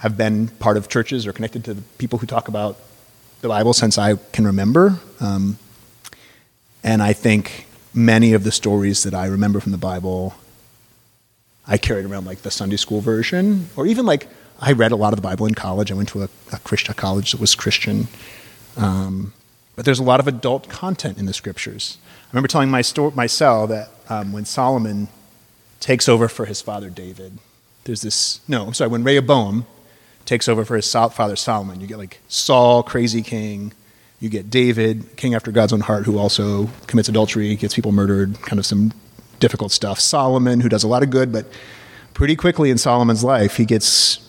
have 0.02 0.18
been 0.18 0.48
part 0.48 0.78
of 0.78 0.90
churches 0.90 1.28
or 1.28 1.32
connected 1.32 1.64
to 1.64 1.76
the 1.76 1.82
people 2.00 2.18
who 2.18 2.26
talk 2.26 2.48
about 2.48 2.76
the 3.42 3.48
Bible 3.48 3.72
since 3.72 4.00
I 4.00 4.16
can 4.34 4.48
remember. 4.48 5.00
Um, 5.20 5.60
and 6.84 7.04
I 7.04 7.14
think 7.14 7.68
many 7.94 8.34
of 8.34 8.44
the 8.44 8.52
stories 8.52 9.04
that 9.04 9.14
I 9.14 9.28
remember 9.28 9.60
from 9.60 9.72
the 9.72 9.78
Bible, 9.78 10.34
I 11.68 11.78
carried 11.78 12.06
around 12.06 12.26
like 12.26 12.40
the 12.42 12.50
Sunday 12.50 12.78
school 12.78 13.00
version, 13.00 13.70
or 13.76 13.86
even 13.86 14.08
like 14.08 14.28
I 14.60 14.72
read 14.72 14.92
a 14.92 14.96
lot 14.96 15.14
of 15.14 15.18
the 15.18 15.22
Bible 15.22 15.46
in 15.46 15.54
college. 15.54 15.92
I 15.92 15.96
went 15.96 16.10
to 16.10 16.24
a, 16.24 16.30
a 16.52 16.58
Christian 16.64 16.96
college 16.96 17.34
that 17.34 17.40
was 17.40 17.54
Christian. 17.54 18.08
Um, 18.78 19.34
but 19.76 19.86
there's 19.86 20.00
a 20.00 20.04
lot 20.04 20.20
of 20.20 20.28
adult 20.28 20.68
content 20.68 21.20
in 21.20 21.28
the 21.28 21.34
scriptures. 21.34 22.00
I 22.08 22.34
remember 22.34 22.48
telling 22.48 22.72
my, 22.72 22.82
sto- 22.82 23.12
my 23.12 23.28
cell 23.28 23.68
that 23.68 23.90
um, 24.10 24.32
when 24.32 24.46
Solomon 24.46 25.10
takes 25.80 26.10
over 26.10 26.28
for 26.28 26.46
his 26.46 26.60
father 26.60 26.90
David, 26.90 27.38
there's 27.84 28.02
this, 28.02 28.40
no, 28.48 28.66
I'm 28.66 28.74
sorry, 28.74 28.90
when 28.90 29.04
Rehoboam 29.04 29.68
takes 30.32 30.48
over 30.48 30.64
for 30.64 30.78
his 30.78 30.90
father 30.90 31.36
Solomon, 31.36 31.82
you 31.82 31.88
get 31.88 31.98
like 31.98 32.22
Saul, 32.30 32.84
crazy 32.84 33.22
king. 33.22 33.74
You 34.22 34.30
get 34.30 34.50
David, 34.50 35.18
king 35.18 35.36
after 35.36 35.52
God's 35.52 35.74
own 35.74 35.82
heart, 35.82 36.06
who 36.06 36.18
also 36.18 36.70
commits 36.88 37.10
adultery, 37.10 37.54
gets 37.58 37.76
people 37.76 37.92
murdered, 37.92 38.42
kind 38.44 38.58
of 38.58 38.66
some 38.66 38.94
difficult 39.42 39.74
stuff. 39.74 40.00
Solomon, 40.00 40.62
who 40.62 40.70
does 40.70 40.86
a 40.86 40.88
lot 40.88 41.04
of 41.04 41.10
good, 41.10 41.34
but 41.34 41.48
pretty 42.14 42.38
quickly 42.38 42.70
in 42.70 42.78
Solomon's 42.78 43.26
life, 43.26 43.58
he 43.58 43.66
gets 43.66 44.26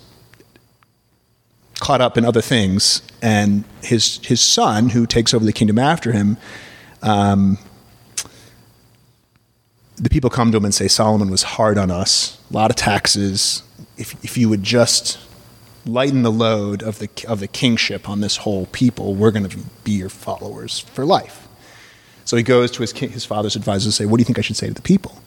caught 1.79 2.01
up 2.01 2.19
in 2.19 2.25
other 2.25 2.41
things. 2.41 3.03
And 3.23 3.63
his, 3.85 4.19
his 4.27 4.41
son, 4.41 4.89
who 4.89 5.07
takes 5.07 5.33
over 5.33 5.45
the 5.45 5.53
kingdom 5.53 5.79
after 5.79 6.11
him, 6.11 6.37
um, 7.03 7.59
the 9.99 10.11
people 10.11 10.31
come 10.31 10.51
to 10.51 10.57
him 10.57 10.65
and 10.65 10.75
say, 10.75 10.89
Solomon 10.89 11.31
was 11.31 11.45
hard 11.45 11.79
on 11.79 11.93
us, 11.93 12.43
a 12.51 12.55
lot 12.55 12.71
of 12.71 12.77
taxes. 12.77 13.63
If, 13.97 14.15
if 14.25 14.37
you 14.37 14.49
would 14.49 14.65
just 14.65 15.19
lighten 15.85 16.23
the 16.23 16.33
load 16.33 16.83
of 16.83 16.99
the, 16.99 17.09
of 17.27 17.41
the 17.41 17.49
kingship 17.49 18.09
on 18.09 18.21
this 18.21 18.39
whole 18.39 18.67
people, 18.67 19.15
we're 19.15 19.31
going 19.31 19.49
to 19.49 19.59
be 19.85 19.93
your 19.93 20.09
followers 20.09 20.79
for 20.79 21.05
life. 21.05 21.49
So 22.25 22.37
he 22.37 22.43
goes 22.43 22.71
to 22.73 22.83
his, 22.83 22.93
his 22.93 23.25
father's 23.25 23.57
advisors 23.57 23.87
and 23.87 23.95
say, 23.95 24.07
What 24.07 24.19
do 24.19 24.21
you 24.21 24.25
think 24.25 24.39
I 24.39 24.43
should 24.43 24.57
say 24.57 24.69
to 24.69 24.75
the 24.75 24.83
people? 24.83 25.21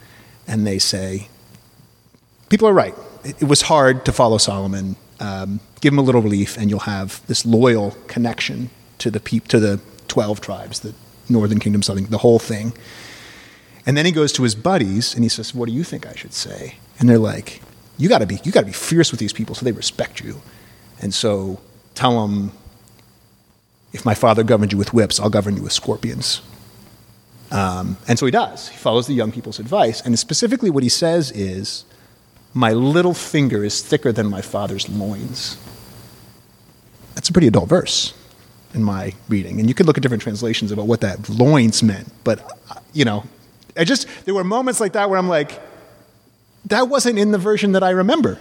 And 0.48 0.66
they 0.66 0.80
say, 0.80 1.28
People 2.50 2.68
are 2.68 2.74
right. 2.74 2.96
It, 3.24 3.42
it 3.42 3.48
was 3.48 3.64
hard 3.64 4.06
to 4.06 4.12
follow 4.12 4.38
Solomon. 4.38 4.96
Um, 5.20 5.60
give 5.82 5.94
him 5.94 6.00
a 6.00 6.04
little 6.04 6.22
relief, 6.22 6.58
and 6.58 6.70
you'll 6.70 6.80
have 6.80 7.26
this 7.28 7.46
loyal 7.46 7.92
connection 8.08 8.70
to 9.00 9.10
the, 9.10 9.20
peop- 9.20 9.48
to 9.50 9.60
the 9.60 9.80
12 10.08 10.42
tribes, 10.42 10.82
the 10.82 10.94
northern 11.30 11.60
kingdom, 11.60 11.82
southern, 11.82 12.06
the 12.06 12.20
whole 12.20 12.40
thing. 12.40 12.74
And 13.86 13.96
then 13.96 14.06
he 14.06 14.12
goes 14.12 14.32
to 14.34 14.44
his 14.44 14.56
buddies 14.56 15.14
and 15.14 15.24
he 15.24 15.30
says, 15.30 15.54
What 15.54 15.68
do 15.68 15.74
you 15.74 15.84
think 15.84 16.08
I 16.08 16.14
should 16.16 16.34
say? 16.34 16.76
And 17.00 17.10
they're 17.10 17.20
like, 17.20 17.62
You 17.98 18.10
gotta 18.10 18.26
be, 18.26 18.40
you 18.44 18.52
gotta 18.52 18.66
be 18.66 18.74
fierce 18.74 19.12
with 19.12 19.20
these 19.20 19.34
people 19.34 19.56
so 19.56 19.66
they 19.66 19.72
respect 19.72 20.22
you. 20.22 20.42
And 21.02 21.14
so 21.14 21.60
tell 21.94 22.26
them, 22.26 22.52
if 23.94 24.06
my 24.06 24.14
father 24.14 24.44
governed 24.44 24.72
you 24.72 24.78
with 24.78 24.94
whips, 24.94 25.20
I'll 25.20 25.30
govern 25.30 25.56
you 25.56 25.64
with 25.64 25.72
scorpions. 25.72 26.42
Um, 27.52 27.98
and 28.08 28.20
so 28.20 28.26
he 28.26 28.32
does. 28.32 28.68
He 28.70 28.78
follows 28.78 29.08
the 29.08 29.14
young 29.14 29.32
people's 29.32 29.60
advice. 29.60 30.02
And 30.02 30.18
specifically, 30.20 30.70
what 30.70 30.84
he 30.84 30.90
says 30.90 31.32
is, 31.32 31.86
My 32.54 32.74
little 32.74 33.14
finger 33.14 33.64
is 33.64 33.82
thicker 33.82 34.12
than 34.12 34.28
my 34.28 34.42
father's 34.42 34.90
loins. 34.90 35.58
That's 37.14 37.30
a 37.30 37.34
pretty 37.34 37.48
adult 37.48 37.70
verse 37.70 38.14
in 38.74 38.84
my 38.84 39.14
reading. 39.30 39.60
And 39.60 39.70
you 39.70 39.74
could 39.74 39.86
look 39.86 39.98
at 39.98 40.04
different 40.04 40.24
translations 40.24 40.72
about 40.72 40.88
what 40.88 41.02
that 41.02 41.30
loins 41.30 41.82
meant. 41.82 42.12
But, 42.26 42.42
uh, 42.70 42.80
you 42.94 43.06
know, 43.06 43.24
I 43.78 43.86
just, 43.86 44.08
there 44.26 44.34
were 44.34 44.44
moments 44.44 44.82
like 44.82 44.94
that 44.94 45.10
where 45.10 45.18
I'm 45.18 45.30
like, 45.30 45.62
that 46.66 46.90
wasn't 46.90 47.20
in 47.20 47.32
the 47.32 47.38
version 47.38 47.74
that 47.74 47.84
I 47.84 47.92
remember. 47.92 48.40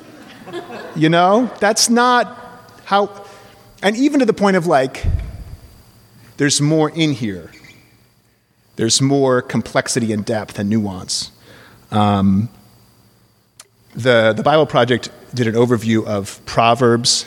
you 0.96 1.08
know, 1.08 1.50
that's 1.60 1.88
not 1.90 2.38
how, 2.84 3.24
and 3.82 3.96
even 3.96 4.20
to 4.20 4.26
the 4.26 4.32
point 4.32 4.56
of 4.56 4.66
like, 4.66 5.04
there's 6.36 6.60
more 6.60 6.90
in 6.90 7.12
here. 7.12 7.50
There's 8.76 9.00
more 9.00 9.40
complexity 9.40 10.12
and 10.12 10.24
depth 10.24 10.58
and 10.58 10.68
nuance. 10.68 11.30
Um, 11.90 12.48
the, 13.94 14.32
the 14.32 14.42
Bible 14.42 14.66
Project 14.66 15.10
did 15.32 15.46
an 15.46 15.54
overview 15.54 16.04
of 16.04 16.44
Proverbs 16.44 17.24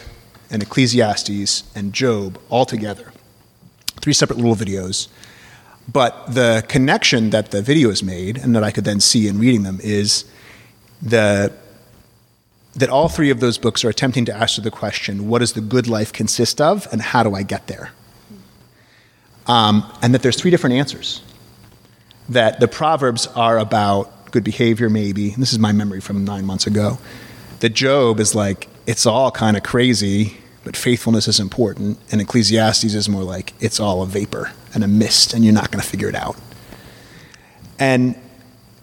and 0.49 0.61
Ecclesiastes 0.61 1.63
and 1.75 1.93
Job 1.93 2.39
all 2.49 2.65
together. 2.65 3.13
Three 4.01 4.13
separate 4.13 4.37
little 4.37 4.55
videos. 4.55 5.07
But 5.91 6.33
the 6.33 6.65
connection 6.67 7.29
that 7.29 7.51
the 7.51 7.61
video 7.61 7.89
is 7.89 8.03
made, 8.03 8.37
and 8.37 8.53
that 8.55 8.63
I 8.63 8.71
could 8.71 8.83
then 8.83 8.99
see 8.99 9.27
in 9.27 9.39
reading 9.39 9.63
them, 9.63 9.79
is 9.81 10.25
the, 11.01 11.53
that 12.75 12.89
all 12.89 13.09
three 13.09 13.29
of 13.29 13.39
those 13.39 13.57
books 13.57 13.83
are 13.83 13.89
attempting 13.89 14.25
to 14.25 14.35
answer 14.35 14.61
the 14.61 14.71
question 14.71 15.27
what 15.27 15.39
does 15.39 15.53
the 15.53 15.61
good 15.61 15.87
life 15.87 16.13
consist 16.13 16.61
of, 16.61 16.87
and 16.91 17.01
how 17.01 17.23
do 17.23 17.33
I 17.33 17.43
get 17.43 17.67
there? 17.67 17.91
Um, 19.47 19.91
and 20.01 20.13
that 20.13 20.21
there's 20.21 20.39
three 20.39 20.51
different 20.51 20.75
answers. 20.75 21.21
That 22.29 22.59
the 22.59 22.67
Proverbs 22.67 23.27
are 23.27 23.57
about 23.57 24.31
good 24.31 24.43
behavior, 24.43 24.89
maybe. 24.89 25.29
This 25.31 25.53
is 25.53 25.59
my 25.59 25.71
memory 25.71 26.01
from 26.01 26.25
nine 26.25 26.45
months 26.45 26.67
ago. 26.67 26.99
That 27.61 27.69
Job 27.69 28.19
is 28.19 28.35
like, 28.35 28.67
it's 28.85 29.05
all 29.05 29.31
kind 29.31 29.55
of 29.57 29.63
crazy, 29.63 30.37
but 30.63 30.75
faithfulness 30.75 31.27
is 31.27 31.39
important. 31.39 31.97
And 32.11 32.19
Ecclesiastes 32.19 32.83
is 32.83 33.07
more 33.07 33.23
like, 33.23 33.53
it's 33.61 33.79
all 33.79 34.01
a 34.01 34.05
vapor 34.05 34.51
and 34.73 34.83
a 34.83 34.87
mist, 34.87 35.33
and 35.33 35.45
you're 35.45 35.53
not 35.53 35.71
going 35.71 35.81
to 35.81 35.87
figure 35.87 36.09
it 36.09 36.15
out. 36.15 36.35
And, 37.79 38.15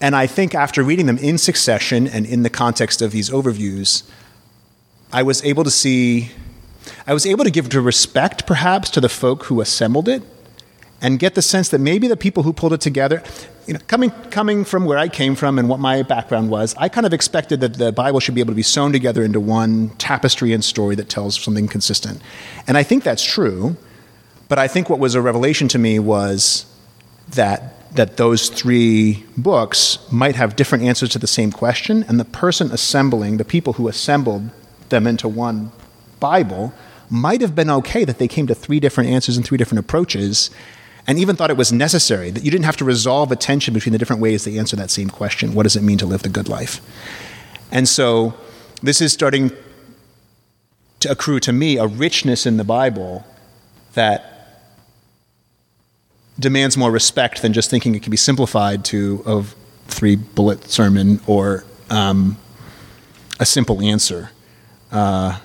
and 0.04 0.14
I 0.14 0.26
think 0.26 0.54
after 0.54 0.82
reading 0.82 1.06
them 1.06 1.16
in 1.16 1.38
succession 1.38 2.06
and 2.06 2.26
in 2.26 2.42
the 2.42 2.50
context 2.50 3.00
of 3.00 3.10
these 3.10 3.30
overviews, 3.30 4.02
I 5.10 5.22
was 5.22 5.42
able 5.42 5.64
to 5.64 5.70
see, 5.70 6.30
I 7.06 7.14
was 7.14 7.24
able 7.24 7.42
to 7.42 7.50
give 7.50 7.72
respect 7.74 8.46
perhaps 8.46 8.90
to 8.90 9.00
the 9.00 9.08
folk 9.08 9.44
who 9.44 9.62
assembled 9.62 10.06
it 10.10 10.22
and 11.00 11.18
get 11.18 11.34
the 11.34 11.40
sense 11.40 11.70
that 11.70 11.78
maybe 11.78 12.06
the 12.06 12.18
people 12.18 12.42
who 12.42 12.52
pulled 12.52 12.74
it 12.74 12.82
together, 12.82 13.22
you 13.66 13.72
know, 13.72 13.80
coming, 13.88 14.10
coming 14.28 14.66
from 14.66 14.84
where 14.84 14.98
I 14.98 15.08
came 15.08 15.34
from 15.34 15.58
and 15.58 15.70
what 15.70 15.80
my 15.80 16.02
background 16.02 16.50
was, 16.50 16.74
I 16.76 16.90
kind 16.90 17.06
of 17.06 17.14
expected 17.14 17.60
that 17.60 17.78
the 17.78 17.90
Bible 17.90 18.20
should 18.20 18.34
be 18.34 18.42
able 18.42 18.52
to 18.52 18.56
be 18.56 18.62
sewn 18.62 18.92
together 18.92 19.24
into 19.24 19.40
one 19.40 19.88
tapestry 19.96 20.52
and 20.52 20.62
story 20.62 20.96
that 20.96 21.08
tells 21.08 21.42
something 21.42 21.66
consistent. 21.66 22.20
And 22.66 22.76
I 22.76 22.82
think 22.82 23.04
that's 23.04 23.24
true. 23.24 23.78
But 24.50 24.58
I 24.58 24.68
think 24.68 24.90
what 24.90 24.98
was 24.98 25.14
a 25.14 25.22
revelation 25.22 25.66
to 25.68 25.78
me 25.78 25.98
was 25.98 26.66
that, 27.30 27.70
that 27.94 28.16
those 28.16 28.48
three 28.48 29.24
books 29.36 29.98
might 30.10 30.34
have 30.34 30.56
different 30.56 30.84
answers 30.84 31.08
to 31.10 31.18
the 31.18 31.26
same 31.26 31.52
question, 31.52 32.04
and 32.08 32.18
the 32.18 32.24
person 32.24 32.70
assembling, 32.72 33.36
the 33.36 33.44
people 33.44 33.74
who 33.74 33.88
assembled 33.88 34.50
them 34.88 35.06
into 35.06 35.28
one 35.28 35.70
Bible, 36.18 36.72
might 37.08 37.40
have 37.40 37.54
been 37.54 37.70
okay 37.70 38.04
that 38.04 38.18
they 38.18 38.26
came 38.26 38.46
to 38.48 38.54
three 38.54 38.80
different 38.80 39.10
answers 39.10 39.36
and 39.36 39.46
three 39.46 39.58
different 39.58 39.78
approaches, 39.78 40.50
and 41.06 41.18
even 41.18 41.36
thought 41.36 41.50
it 41.50 41.56
was 41.56 41.72
necessary, 41.72 42.30
that 42.30 42.44
you 42.44 42.50
didn't 42.50 42.64
have 42.64 42.76
to 42.78 42.84
resolve 42.84 43.30
a 43.30 43.36
tension 43.36 43.72
between 43.72 43.92
the 43.92 43.98
different 43.98 44.20
ways 44.20 44.44
they 44.44 44.58
answer 44.58 44.74
that 44.76 44.90
same 44.90 45.08
question 45.08 45.54
what 45.54 45.62
does 45.62 45.76
it 45.76 45.82
mean 45.82 45.98
to 45.98 46.06
live 46.06 46.22
the 46.22 46.28
good 46.28 46.48
life? 46.48 46.80
And 47.70 47.88
so 47.88 48.34
this 48.82 49.00
is 49.00 49.12
starting 49.12 49.52
to 51.00 51.10
accrue 51.10 51.38
to 51.40 51.52
me 51.52 51.76
a 51.76 51.86
richness 51.86 52.46
in 52.46 52.56
the 52.56 52.64
Bible 52.64 53.24
that 53.92 54.33
demands 56.38 56.76
more 56.76 56.90
respect 56.90 57.42
than 57.42 57.52
just 57.52 57.70
thinking 57.70 57.94
it 57.94 58.02
can 58.02 58.10
be 58.10 58.16
simplified 58.16 58.84
to 58.86 59.22
a 59.26 59.44
three 59.86 60.16
bullet 60.16 60.68
sermon 60.70 61.20
or 61.26 61.64
um, 61.90 62.36
a 63.38 63.46
simple 63.46 63.80
answer. 63.82 64.30
Uh, 64.90 65.38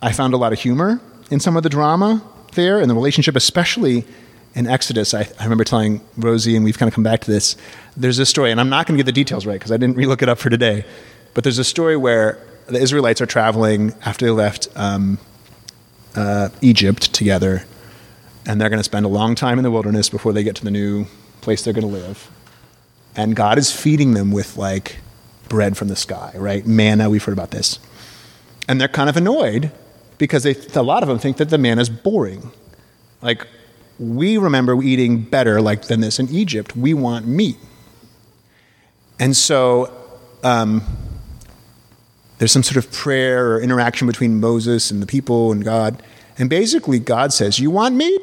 I 0.00 0.12
found 0.12 0.34
a 0.34 0.36
lot 0.36 0.52
of 0.52 0.60
humor 0.60 1.00
in 1.30 1.40
some 1.40 1.56
of 1.56 1.62
the 1.62 1.68
drama 1.68 2.22
there 2.54 2.80
and 2.80 2.90
the 2.90 2.94
relationship, 2.94 3.36
especially 3.36 4.04
in 4.54 4.66
Exodus. 4.66 5.14
I, 5.14 5.28
I 5.38 5.44
remember 5.44 5.64
telling 5.64 6.00
Rosie, 6.16 6.56
and 6.56 6.64
we've 6.64 6.78
kind 6.78 6.88
of 6.88 6.94
come 6.94 7.04
back 7.04 7.20
to 7.20 7.30
this. 7.30 7.56
There's 7.96 8.18
a 8.18 8.26
story, 8.26 8.50
and 8.50 8.60
I'm 8.60 8.68
not 8.68 8.86
going 8.86 8.96
to 8.96 9.02
get 9.02 9.06
the 9.06 9.12
details 9.12 9.46
right 9.46 9.54
because 9.54 9.72
I 9.72 9.76
didn't 9.76 9.96
relook 9.96 10.22
it 10.22 10.28
up 10.28 10.38
for 10.38 10.50
today. 10.50 10.84
But 11.34 11.44
there's 11.44 11.58
a 11.58 11.64
story 11.64 11.96
where 11.96 12.38
the 12.66 12.78
Israelites 12.78 13.20
are 13.20 13.26
traveling 13.26 13.94
after 14.04 14.26
they 14.26 14.30
left 14.30 14.68
um, 14.76 15.18
uh, 16.14 16.48
Egypt 16.60 17.12
together 17.12 17.64
and 18.48 18.58
they're 18.58 18.70
going 18.70 18.80
to 18.80 18.84
spend 18.84 19.04
a 19.04 19.10
long 19.10 19.34
time 19.34 19.58
in 19.58 19.62
the 19.62 19.70
wilderness 19.70 20.08
before 20.08 20.32
they 20.32 20.42
get 20.42 20.56
to 20.56 20.64
the 20.64 20.70
new 20.70 21.04
place 21.42 21.62
they're 21.62 21.74
going 21.74 21.86
to 21.86 21.92
live. 21.92 22.30
And 23.14 23.36
God 23.36 23.58
is 23.58 23.70
feeding 23.70 24.14
them 24.14 24.32
with 24.32 24.56
like 24.56 24.96
bread 25.48 25.76
from 25.76 25.88
the 25.88 25.96
sky, 25.96 26.32
right? 26.34 26.66
Manna, 26.66 27.10
we've 27.10 27.22
heard 27.22 27.34
about 27.34 27.50
this. 27.50 27.78
And 28.66 28.80
they're 28.80 28.88
kind 28.88 29.10
of 29.10 29.16
annoyed 29.16 29.70
because 30.16 30.44
they, 30.44 30.56
a 30.74 30.82
lot 30.82 31.02
of 31.02 31.08
them 31.08 31.18
think 31.18 31.36
that 31.36 31.50
the 31.50 31.58
manna 31.58 31.82
is 31.82 31.90
boring. 31.90 32.50
Like, 33.20 33.46
we 33.98 34.38
remember 34.38 34.80
eating 34.82 35.22
better 35.22 35.60
like 35.60 35.82
than 35.88 36.00
this 36.00 36.18
in 36.18 36.28
Egypt. 36.28 36.74
We 36.74 36.94
want 36.94 37.26
meat. 37.26 37.56
And 39.20 39.36
so 39.36 39.92
um, 40.42 40.82
there's 42.38 42.52
some 42.52 42.62
sort 42.62 42.82
of 42.82 42.90
prayer 42.92 43.54
or 43.54 43.60
interaction 43.60 44.06
between 44.06 44.40
Moses 44.40 44.90
and 44.90 45.02
the 45.02 45.06
people 45.06 45.52
and 45.52 45.64
God. 45.64 46.02
And 46.38 46.48
basically, 46.48 47.00
God 47.00 47.32
says, 47.32 47.58
You 47.58 47.70
want 47.70 47.96
meat? 47.96 48.22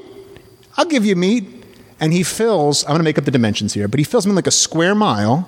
I'll 0.77 0.85
give 0.85 1.05
you 1.05 1.15
meat. 1.15 1.63
And 1.99 2.11
he 2.11 2.23
fills, 2.23 2.83
I'm 2.83 2.89
going 2.89 2.99
to 2.99 3.03
make 3.03 3.17
up 3.17 3.23
the 3.23 3.31
dimensions 3.31 3.73
here, 3.73 3.87
but 3.87 3.99
he 3.99 4.03
fills 4.03 4.25
them 4.25 4.35
like 4.35 4.47
a 4.47 4.51
square 4.51 4.93
mile, 4.93 5.47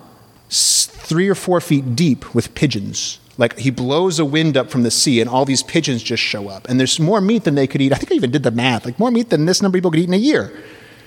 three 0.50 1.28
or 1.28 1.36
four 1.36 1.60
feet 1.60 1.96
deep 1.96 2.34
with 2.34 2.56
pigeons. 2.56 3.20
Like 3.38 3.58
he 3.60 3.70
blows 3.70 4.18
a 4.18 4.26
wind 4.26 4.58
up 4.58 4.72
from 4.72 4.84
the 4.84 4.92
sea, 4.92 5.22
and 5.22 5.30
all 5.30 5.46
these 5.46 5.62
pigeons 5.62 6.02
just 6.02 6.24
show 6.24 6.48
up. 6.48 6.68
And 6.70 6.80
there's 6.80 7.00
more 7.00 7.22
meat 7.22 7.44
than 7.44 7.56
they 7.56 7.68
could 7.68 7.82
eat. 7.82 7.92
I 7.92 7.98
think 7.98 8.12
I 8.12 8.16
even 8.16 8.32
did 8.32 8.44
the 8.44 8.52
math 8.52 8.86
like 8.86 8.98
more 8.98 9.12
meat 9.12 9.30
than 9.30 9.46
this 9.46 9.62
number 9.62 9.78
of 9.78 9.82
people 9.82 9.92
could 9.92 10.00
eat 10.00 10.08
in 10.08 10.14
a 10.14 10.18
year. 10.18 10.52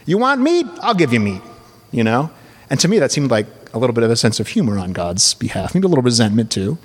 You 0.07 0.19
want 0.19 0.41
meat? 0.41 0.67
I'll 0.81 0.95
give 0.95 1.13
you 1.13 1.21
meat, 1.21 1.43
you 1.91 2.05
know? 2.05 2.31
And 2.69 2.79
to 2.81 2.89
me, 2.89 2.99
that 3.01 3.11
seemed 3.11 3.31
like 3.31 3.47
a 3.73 3.79
little 3.79 3.95
bit 3.95 4.05
of 4.05 4.11
a 4.11 4.17
sense 4.17 4.39
of 4.39 4.49
humor 4.49 4.79
on 4.79 4.93
God's 4.93 5.35
behalf, 5.35 5.75
maybe 5.75 5.87
a 5.87 5.89
little 5.89 6.05
resentment 6.05 6.51
too. 6.53 6.79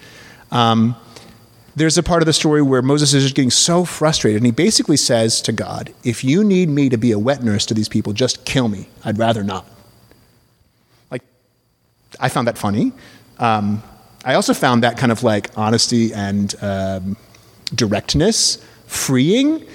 Um, 0.51 0.95
there's 1.75 1.97
a 1.97 2.03
part 2.03 2.21
of 2.21 2.25
the 2.25 2.33
story 2.33 2.61
where 2.61 2.81
Moses 2.81 3.13
is 3.13 3.23
just 3.23 3.35
getting 3.35 3.51
so 3.51 3.83
frustrated, 3.83 4.37
and 4.37 4.45
he 4.45 4.51
basically 4.51 4.97
says 4.97 5.41
to 5.41 5.51
God, 5.51 5.93
If 6.03 6.23
you 6.23 6.43
need 6.43 6.69
me 6.69 6.89
to 6.89 6.97
be 6.97 7.11
a 7.11 7.19
wet 7.19 7.43
nurse 7.43 7.65
to 7.67 7.73
these 7.73 7.89
people, 7.89 8.13
just 8.13 8.45
kill 8.45 8.67
me. 8.69 8.87
I'd 9.03 9.17
rather 9.17 9.43
not. 9.43 9.65
Like, 11.11 11.23
I 12.19 12.29
found 12.29 12.47
that 12.47 12.57
funny. 12.57 12.93
Um, 13.39 13.83
I 14.23 14.35
also 14.35 14.53
found 14.53 14.83
that 14.83 14.97
kind 14.97 15.11
of 15.11 15.21
like 15.21 15.49
honesty 15.57 16.13
and 16.13 16.55
um, 16.61 17.17
directness 17.73 18.63
freeing 18.87 19.65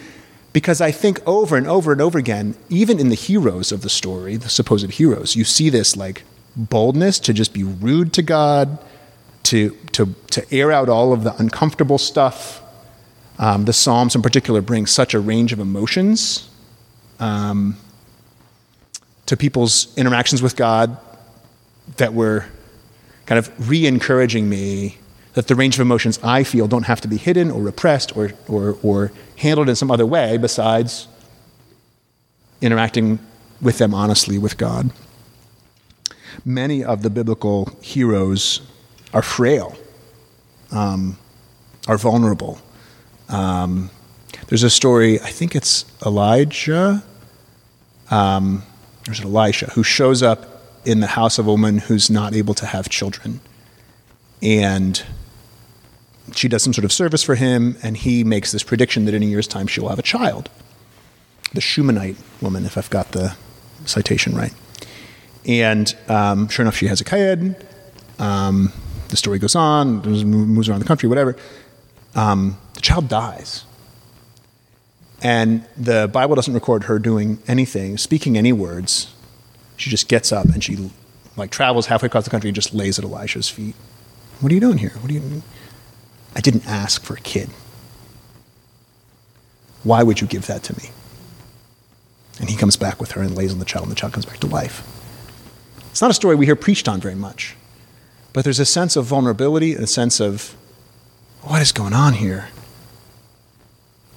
because 0.52 0.80
I 0.80 0.90
think 0.90 1.20
over 1.26 1.56
and 1.56 1.66
over 1.66 1.92
and 1.92 2.00
over 2.00 2.18
again, 2.18 2.56
even 2.68 2.98
in 2.98 3.10
the 3.10 3.14
heroes 3.14 3.70
of 3.70 3.82
the 3.82 3.90
story, 3.90 4.36
the 4.36 4.48
supposed 4.48 4.90
heroes, 4.92 5.36
you 5.36 5.44
see 5.44 5.70
this 5.70 5.96
like 5.96 6.24
boldness 6.56 7.20
to 7.20 7.32
just 7.32 7.52
be 7.52 7.62
rude 7.62 8.12
to 8.14 8.22
God 8.22 8.78
to, 9.44 9.70
to, 9.92 10.14
to 10.30 10.54
air 10.54 10.70
out 10.72 10.88
all 10.88 11.12
of 11.12 11.24
the 11.24 11.34
uncomfortable 11.36 11.98
stuff. 11.98 12.62
Um, 13.38 13.64
the 13.64 13.72
Psalms, 13.72 14.14
in 14.14 14.22
particular, 14.22 14.60
bring 14.60 14.86
such 14.86 15.14
a 15.14 15.20
range 15.20 15.52
of 15.52 15.60
emotions 15.60 16.48
um, 17.18 17.76
to 19.26 19.36
people's 19.36 19.96
interactions 19.96 20.42
with 20.42 20.56
God 20.56 20.98
that 21.96 22.12
were 22.14 22.46
kind 23.26 23.38
of 23.38 23.68
re 23.68 23.86
encouraging 23.86 24.48
me 24.48 24.98
that 25.34 25.46
the 25.46 25.54
range 25.54 25.76
of 25.76 25.80
emotions 25.80 26.18
I 26.22 26.42
feel 26.42 26.66
don't 26.66 26.86
have 26.86 27.00
to 27.02 27.08
be 27.08 27.16
hidden 27.16 27.50
or 27.50 27.62
repressed 27.62 28.16
or, 28.16 28.32
or, 28.48 28.76
or 28.82 29.12
handled 29.36 29.68
in 29.68 29.76
some 29.76 29.90
other 29.90 30.04
way 30.04 30.36
besides 30.36 31.06
interacting 32.60 33.18
with 33.60 33.78
them 33.78 33.94
honestly 33.94 34.38
with 34.38 34.58
God. 34.58 34.90
Many 36.44 36.82
of 36.82 37.02
the 37.02 37.10
biblical 37.10 37.70
heroes 37.80 38.62
are 39.12 39.22
frail, 39.22 39.76
um, 40.70 41.18
are 41.88 41.98
vulnerable. 41.98 42.58
Um, 43.28 43.90
there's 44.48 44.62
a 44.62 44.70
story, 44.70 45.20
I 45.20 45.30
think 45.30 45.54
it's 45.54 45.84
Elijah, 46.04 47.02
um, 48.10 48.62
or 49.06 49.12
is 49.12 49.20
it 49.20 49.24
Elisha, 49.24 49.66
who 49.70 49.82
shows 49.82 50.22
up 50.22 50.60
in 50.84 51.00
the 51.00 51.06
house 51.06 51.38
of 51.38 51.46
a 51.46 51.50
woman 51.50 51.78
who's 51.78 52.10
not 52.10 52.34
able 52.34 52.54
to 52.54 52.66
have 52.66 52.88
children. 52.88 53.40
And 54.42 55.02
she 56.34 56.48
does 56.48 56.62
some 56.62 56.72
sort 56.72 56.84
of 56.84 56.92
service 56.92 57.22
for 57.22 57.34
him, 57.34 57.76
and 57.82 57.96
he 57.96 58.24
makes 58.24 58.52
this 58.52 58.62
prediction 58.62 59.04
that 59.04 59.14
in 59.14 59.22
a 59.22 59.26
year's 59.26 59.46
time 59.46 59.66
she 59.66 59.80
will 59.80 59.88
have 59.88 59.98
a 59.98 60.02
child. 60.02 60.48
The 61.52 61.60
Shunammite 61.60 62.16
woman, 62.40 62.64
if 62.64 62.78
I've 62.78 62.90
got 62.90 63.12
the 63.12 63.36
citation 63.84 64.34
right. 64.34 64.54
And 65.46 65.94
um, 66.08 66.48
sure 66.48 66.62
enough, 66.62 66.76
she 66.76 66.86
has 66.86 67.00
a 67.00 67.04
kid. 67.04 67.56
Um, 68.18 68.72
the 69.10 69.16
story 69.16 69.38
goes 69.38 69.54
on, 69.54 70.02
moves 70.02 70.68
around 70.68 70.80
the 70.80 70.86
country, 70.86 71.08
whatever. 71.08 71.36
Um, 72.14 72.58
the 72.74 72.80
child 72.80 73.08
dies. 73.08 73.64
And 75.22 75.66
the 75.76 76.08
Bible 76.08 76.34
doesn't 76.34 76.54
record 76.54 76.84
her 76.84 76.98
doing 76.98 77.42
anything, 77.46 77.98
speaking 77.98 78.38
any 78.38 78.52
words. 78.52 79.12
She 79.76 79.90
just 79.90 80.08
gets 80.08 80.32
up 80.32 80.46
and 80.46 80.64
she 80.64 80.90
like 81.36 81.50
travels 81.50 81.86
halfway 81.86 82.06
across 82.06 82.24
the 82.24 82.30
country 82.30 82.48
and 82.48 82.54
just 82.54 82.72
lays 82.72 82.98
at 82.98 83.04
Elisha's 83.04 83.48
feet. 83.48 83.74
What 84.40 84.50
are 84.50 84.54
you 84.54 84.60
doing 84.60 84.78
here? 84.78 84.92
What 85.00 85.10
are 85.10 85.14
you 85.14 85.42
I 86.34 86.40
didn't 86.40 86.66
ask 86.66 87.02
for 87.02 87.14
a 87.14 87.20
kid. 87.20 87.50
Why 89.82 90.02
would 90.02 90.20
you 90.20 90.26
give 90.26 90.46
that 90.46 90.62
to 90.64 90.76
me? 90.76 90.90
And 92.38 92.48
he 92.48 92.56
comes 92.56 92.76
back 92.76 93.00
with 93.00 93.12
her 93.12 93.22
and 93.22 93.36
lays 93.36 93.52
on 93.52 93.58
the 93.58 93.64
child, 93.64 93.84
and 93.84 93.92
the 93.92 93.96
child 93.96 94.12
comes 94.12 94.26
back 94.26 94.38
to 94.38 94.46
life. 94.46 94.86
It's 95.90 96.00
not 96.00 96.10
a 96.10 96.14
story 96.14 96.36
we 96.36 96.46
hear 96.46 96.56
preached 96.56 96.88
on 96.88 97.00
very 97.00 97.14
much, 97.14 97.56
but 98.32 98.44
there's 98.44 98.60
a 98.60 98.66
sense 98.66 98.96
of 98.96 99.04
vulnerability 99.04 99.74
a 99.74 99.86
sense 99.86 100.20
of 100.20 100.54
what 101.42 101.62
is 101.62 101.72
going 101.72 101.92
on 101.92 102.14
here 102.14 102.48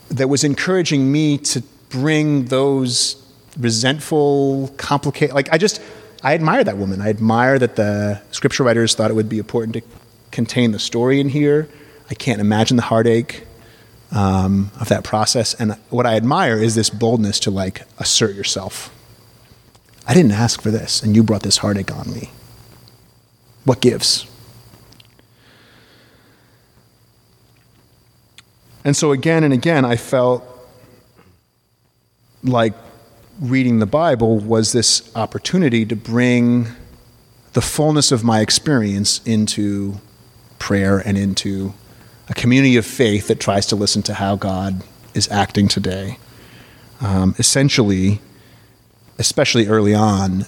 that 0.09 0.29
was 0.29 0.43
encouraging 0.43 1.11
me 1.11 1.37
to 1.39 1.63
bring 1.89 2.45
those 2.45 3.23
resentful, 3.57 4.73
complicated, 4.77 5.33
like 5.35 5.51
I 5.51 5.57
just, 5.57 5.81
I 6.23 6.33
admire 6.33 6.63
that 6.63 6.77
woman. 6.77 7.01
I 7.01 7.09
admire 7.09 7.59
that 7.59 7.75
the 7.75 8.21
scripture 8.31 8.63
writers 8.63 8.95
thought 8.95 9.11
it 9.11 9.13
would 9.13 9.29
be 9.29 9.39
important 9.39 9.73
to 9.75 9.81
contain 10.31 10.71
the 10.71 10.79
story 10.79 11.19
in 11.19 11.29
here. 11.29 11.67
I 12.09 12.13
can't 12.13 12.41
imagine 12.41 12.77
the 12.77 12.83
heartache 12.83 13.45
um, 14.11 14.71
of 14.79 14.89
that 14.89 15.03
process. 15.03 15.53
And 15.55 15.73
what 15.89 16.05
I 16.05 16.15
admire 16.15 16.57
is 16.57 16.75
this 16.75 16.89
boldness 16.89 17.39
to 17.41 17.51
like 17.51 17.83
assert 17.97 18.35
yourself. 18.35 18.93
I 20.07 20.13
didn't 20.13 20.31
ask 20.31 20.61
for 20.61 20.69
this, 20.69 21.01
and 21.01 21.15
you 21.15 21.23
brought 21.23 21.43
this 21.43 21.57
heartache 21.57 21.95
on 21.95 22.13
me. 22.13 22.29
What 23.65 23.81
gives? 23.81 24.27
And 28.85 28.95
so 28.95 29.11
again 29.11 29.43
and 29.43 29.53
again, 29.53 29.85
I 29.85 29.95
felt 29.95 30.43
like 32.43 32.73
reading 33.39 33.79
the 33.79 33.85
Bible 33.85 34.39
was 34.39 34.73
this 34.73 35.09
opportunity 35.15 35.85
to 35.85 35.95
bring 35.95 36.67
the 37.53 37.61
fullness 37.61 38.11
of 38.11 38.23
my 38.23 38.41
experience 38.41 39.21
into 39.25 39.95
prayer 40.59 40.99
and 40.99 41.17
into 41.17 41.73
a 42.29 42.33
community 42.33 42.77
of 42.77 42.85
faith 42.85 43.27
that 43.27 43.39
tries 43.39 43.65
to 43.67 43.75
listen 43.75 44.01
to 44.03 44.13
how 44.13 44.35
God 44.35 44.83
is 45.13 45.29
acting 45.29 45.67
today. 45.67 46.17
Um, 47.01 47.35
essentially, 47.37 48.21
especially 49.19 49.67
early 49.67 49.93
on, 49.93 50.45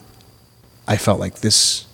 I 0.88 0.98
felt 0.98 1.20
like 1.20 1.40
this, 1.42 1.86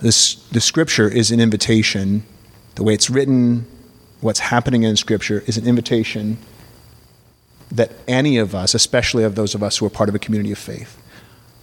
this, 0.00 0.34
the 0.48 0.60
scripture 0.60 1.08
is 1.08 1.30
an 1.30 1.40
invitation. 1.40 2.24
The 2.74 2.82
way 2.82 2.94
it's 2.94 3.10
written, 3.10 3.66
what's 4.20 4.40
happening 4.40 4.82
in 4.82 4.96
scripture, 4.96 5.42
is 5.46 5.56
an 5.56 5.66
invitation 5.66 6.38
that 7.70 7.92
any 8.08 8.36
of 8.36 8.54
us, 8.54 8.74
especially 8.74 9.24
of 9.24 9.34
those 9.34 9.54
of 9.54 9.62
us 9.62 9.78
who 9.78 9.86
are 9.86 9.90
part 9.90 10.08
of 10.08 10.14
a 10.14 10.18
community 10.18 10.52
of 10.52 10.58
faith, 10.58 11.00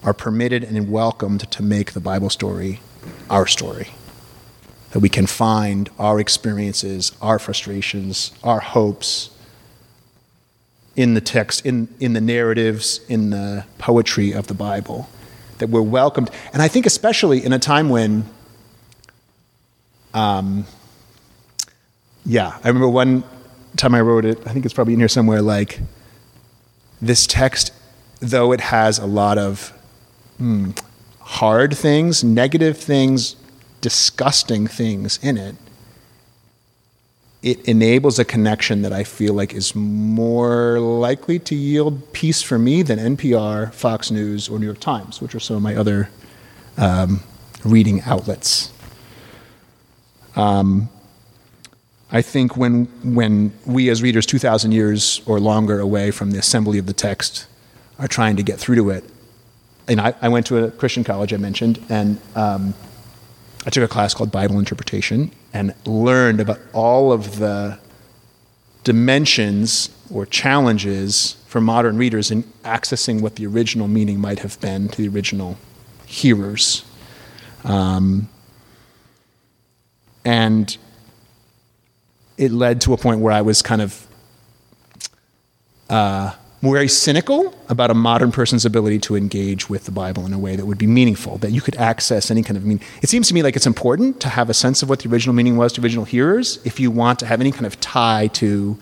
are 0.04 0.14
permitted 0.14 0.64
and 0.64 0.92
welcomed 0.92 1.50
to 1.52 1.64
make 1.64 1.94
the 1.94 2.00
Bible 2.00 2.30
story 2.30 2.80
our 3.30 3.48
story 3.48 3.90
that 4.92 5.00
we 5.00 5.10
can 5.10 5.28
find 5.28 5.90
our 6.00 6.20
experiences, 6.20 7.12
our 7.22 7.40
frustrations, 7.40 8.32
our 8.44 8.60
hopes 8.60 9.30
in 10.96 11.14
the 11.14 11.22
text, 11.22 11.66
in, 11.66 11.88
in 12.00 12.14
the 12.14 12.22
narratives, 12.22 13.02
in 13.08 13.30
the 13.30 13.66
poetry 13.78 14.32
of 14.32 14.48
the 14.48 14.54
Bible. 14.54 15.10
That 15.60 15.70
we're 15.70 15.82
welcomed. 15.82 16.30
And 16.54 16.62
I 16.62 16.68
think, 16.68 16.86
especially 16.86 17.44
in 17.44 17.54
a 17.54 17.60
time 17.60 17.90
when, 17.90 18.26
um, 20.14 20.66
yeah, 22.26 22.58
I 22.64 22.68
remember 22.68 22.90
one 22.90 23.24
time 23.76 23.96
I 23.96 24.02
wrote 24.02 24.26
it, 24.26 24.40
I 24.46 24.54
think 24.54 24.66
it's 24.66 24.74
probably 24.74 24.94
in 24.94 25.00
here 25.00 25.08
somewhere, 25.08 25.42
like, 25.42 25.80
this 27.02 27.28
text, 27.28 27.72
though 28.20 28.52
it 28.52 28.62
has 28.62 29.00
a 29.00 29.06
lot 29.06 29.38
of 29.38 29.74
hmm, 30.38 30.72
hard 31.20 31.76
things, 31.76 32.24
negative 32.24 32.78
things, 32.78 33.36
disgusting 33.82 34.68
things 34.68 35.20
in 35.22 35.38
it, 35.38 35.56
it 37.44 37.68
enables 37.68 38.18
a 38.18 38.26
connection 38.26 38.82
that 38.82 38.92
I 38.92 39.04
feel 39.04 39.34
like 39.34 39.54
is 39.54 39.76
more 39.76 40.80
likely 40.80 41.40
to 41.40 41.56
yield 41.56 42.12
peace 42.12 42.42
for 42.42 42.58
me 42.58 42.82
than 42.82 43.16
NPR, 43.16 43.74
Fox 43.74 44.10
News, 44.10 44.50
or 44.50 44.58
New 44.58 44.66
York 44.66 44.80
Times, 44.80 45.22
which 45.22 45.36
are 45.36 45.40
some 45.40 45.56
of 45.56 45.62
my 45.62 45.76
other 45.76 46.10
um, 46.78 47.22
reading 47.64 48.02
outlets. 48.02 48.72
Um, 50.36 50.90
I 52.12 52.22
think 52.22 52.56
when, 52.56 52.86
when 53.04 53.52
we 53.66 53.90
as 53.90 54.02
readers, 54.02 54.26
2,000 54.26 54.72
years 54.72 55.22
or 55.26 55.40
longer 55.40 55.80
away 55.80 56.12
from 56.12 56.32
the 56.32 56.40
assembly 56.40 56.78
of 56.78 56.86
the 56.86 56.94
text, 56.94 57.48
are 58.00 58.08
trying 58.08 58.36
to 58.38 58.44
get 58.44 58.60
through 58.60 58.76
to 58.76 58.90
it, 58.92 59.04
and 59.88 60.00
I, 60.00 60.14
I 60.22 60.30
went 60.30 60.46
to 60.48 60.64
a 60.64 60.72
Christian 60.72 61.04
college 61.04 61.34
I 61.34 61.38
mentioned, 61.38 61.84
and 61.90 62.20
um, 62.36 62.74
I 63.68 63.70
took 63.70 63.84
a 63.84 63.88
class 63.90 64.14
called 64.14 64.32
Bible 64.32 64.60
Interpretation 64.60 65.30
and 65.54 65.76
learned 65.86 66.40
about 66.40 66.62
all 66.72 67.12
of 67.12 67.38
the 67.38 67.78
dimensions 68.86 69.90
or 70.10 70.26
challenges 70.26 71.36
for 71.48 71.60
modern 71.60 71.98
readers 71.98 72.32
in 72.32 72.44
accessing 72.64 73.20
what 73.20 73.36
the 73.36 73.46
original 73.46 73.90
meaning 73.90 74.22
might 74.22 74.40
have 74.40 74.58
been 74.62 74.88
to 74.88 75.02
the 75.02 75.10
original 75.10 75.58
hearers. 76.06 76.86
Um, 77.66 78.30
and 80.24 80.78
it 82.38 82.54
led 82.54 82.80
to 82.82 82.94
a 82.94 82.98
point 82.98 83.20
where 83.20 83.34
I 83.34 83.42
was 83.42 83.62
kind 83.62 83.82
of 83.82 84.08
uh, 85.90 86.34
very 86.62 86.88
cynical 86.88 87.54
about 87.70 87.92
a 87.92 87.94
modern 87.94 88.32
person's 88.32 88.66
ability 88.66 89.00
to 89.00 89.16
engage 89.16 89.70
with 89.70 89.86
the 89.86 89.92
Bible 89.92 90.26
in 90.26 90.34
a 90.34 90.40
way 90.40 90.56
that 90.56 90.66
would 90.66 90.78
be 90.78 90.88
meaningful, 90.88 91.38
that 91.38 91.52
you 91.52 91.62
could 91.62 91.76
access 91.76 92.32
any 92.32 92.42
kind 92.42 92.58
of 92.58 92.66
meaning. 92.66 92.84
It 93.02 93.10
seems 93.10 93.28
to 93.28 93.34
me 93.34 93.44
like 93.44 93.56
it's 93.56 93.68
important 93.68 94.20
to 94.22 94.30
have 94.30 94.50
a 94.50 94.54
sense 94.54 94.82
of 94.82 94.90
what 94.90 95.00
the 95.00 95.10
original 95.10 95.36
meaning 95.36 95.58
was 95.58 95.74
to 95.74 95.82
original 95.82 96.06
hearers 96.06 96.60
if 96.66 96.80
you 96.80 96.90
want 96.90 97.20
to 97.20 97.26
have 97.26 97.42
any 97.42 97.52
kind 97.52 97.66
of 97.66 97.80
tie 97.80 98.28
to 98.34 98.78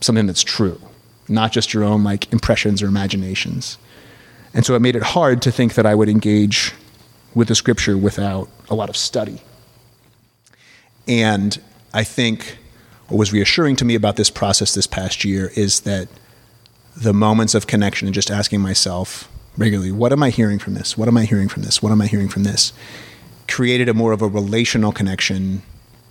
something 0.00 0.26
that's 0.26 0.42
true, 0.42 0.80
not 1.28 1.50
just 1.50 1.74
your 1.74 1.82
own 1.82 2.04
like 2.04 2.32
impressions 2.32 2.82
or 2.82 2.86
imaginations. 2.86 3.78
And 4.52 4.64
so 4.64 4.76
it 4.76 4.80
made 4.80 4.94
it 4.94 5.02
hard 5.02 5.42
to 5.42 5.50
think 5.50 5.74
that 5.74 5.84
I 5.84 5.96
would 5.96 6.08
engage 6.08 6.72
with 7.34 7.48
the 7.48 7.56
scripture 7.56 7.98
without 7.98 8.48
a 8.70 8.74
lot 8.74 8.88
of 8.88 8.96
study. 8.96 9.42
And 11.08 11.60
I 11.92 12.04
think 12.04 12.58
what 13.08 13.18
was 13.18 13.32
reassuring 13.32 13.76
to 13.76 13.84
me 13.84 13.94
about 13.94 14.16
this 14.16 14.30
process 14.30 14.74
this 14.74 14.86
past 14.86 15.24
year 15.24 15.52
is 15.56 15.80
that 15.80 16.08
the 16.96 17.12
moments 17.12 17.54
of 17.54 17.66
connection 17.66 18.08
and 18.08 18.14
just 18.14 18.30
asking 18.30 18.60
myself 18.60 19.28
regularly, 19.56 19.92
what 19.92 20.12
am 20.12 20.22
I 20.22 20.30
hearing 20.30 20.58
from 20.58 20.74
this? 20.74 20.96
What 20.96 21.08
am 21.08 21.16
I 21.16 21.24
hearing 21.24 21.48
from 21.48 21.62
this? 21.62 21.82
What 21.82 21.92
am 21.92 22.00
I 22.00 22.06
hearing 22.06 22.28
from 22.28 22.44
this? 22.44 22.72
created 23.48 23.88
a 23.88 23.94
more 23.94 24.12
of 24.12 24.22
a 24.22 24.28
relational 24.28 24.92
connection 24.92 25.62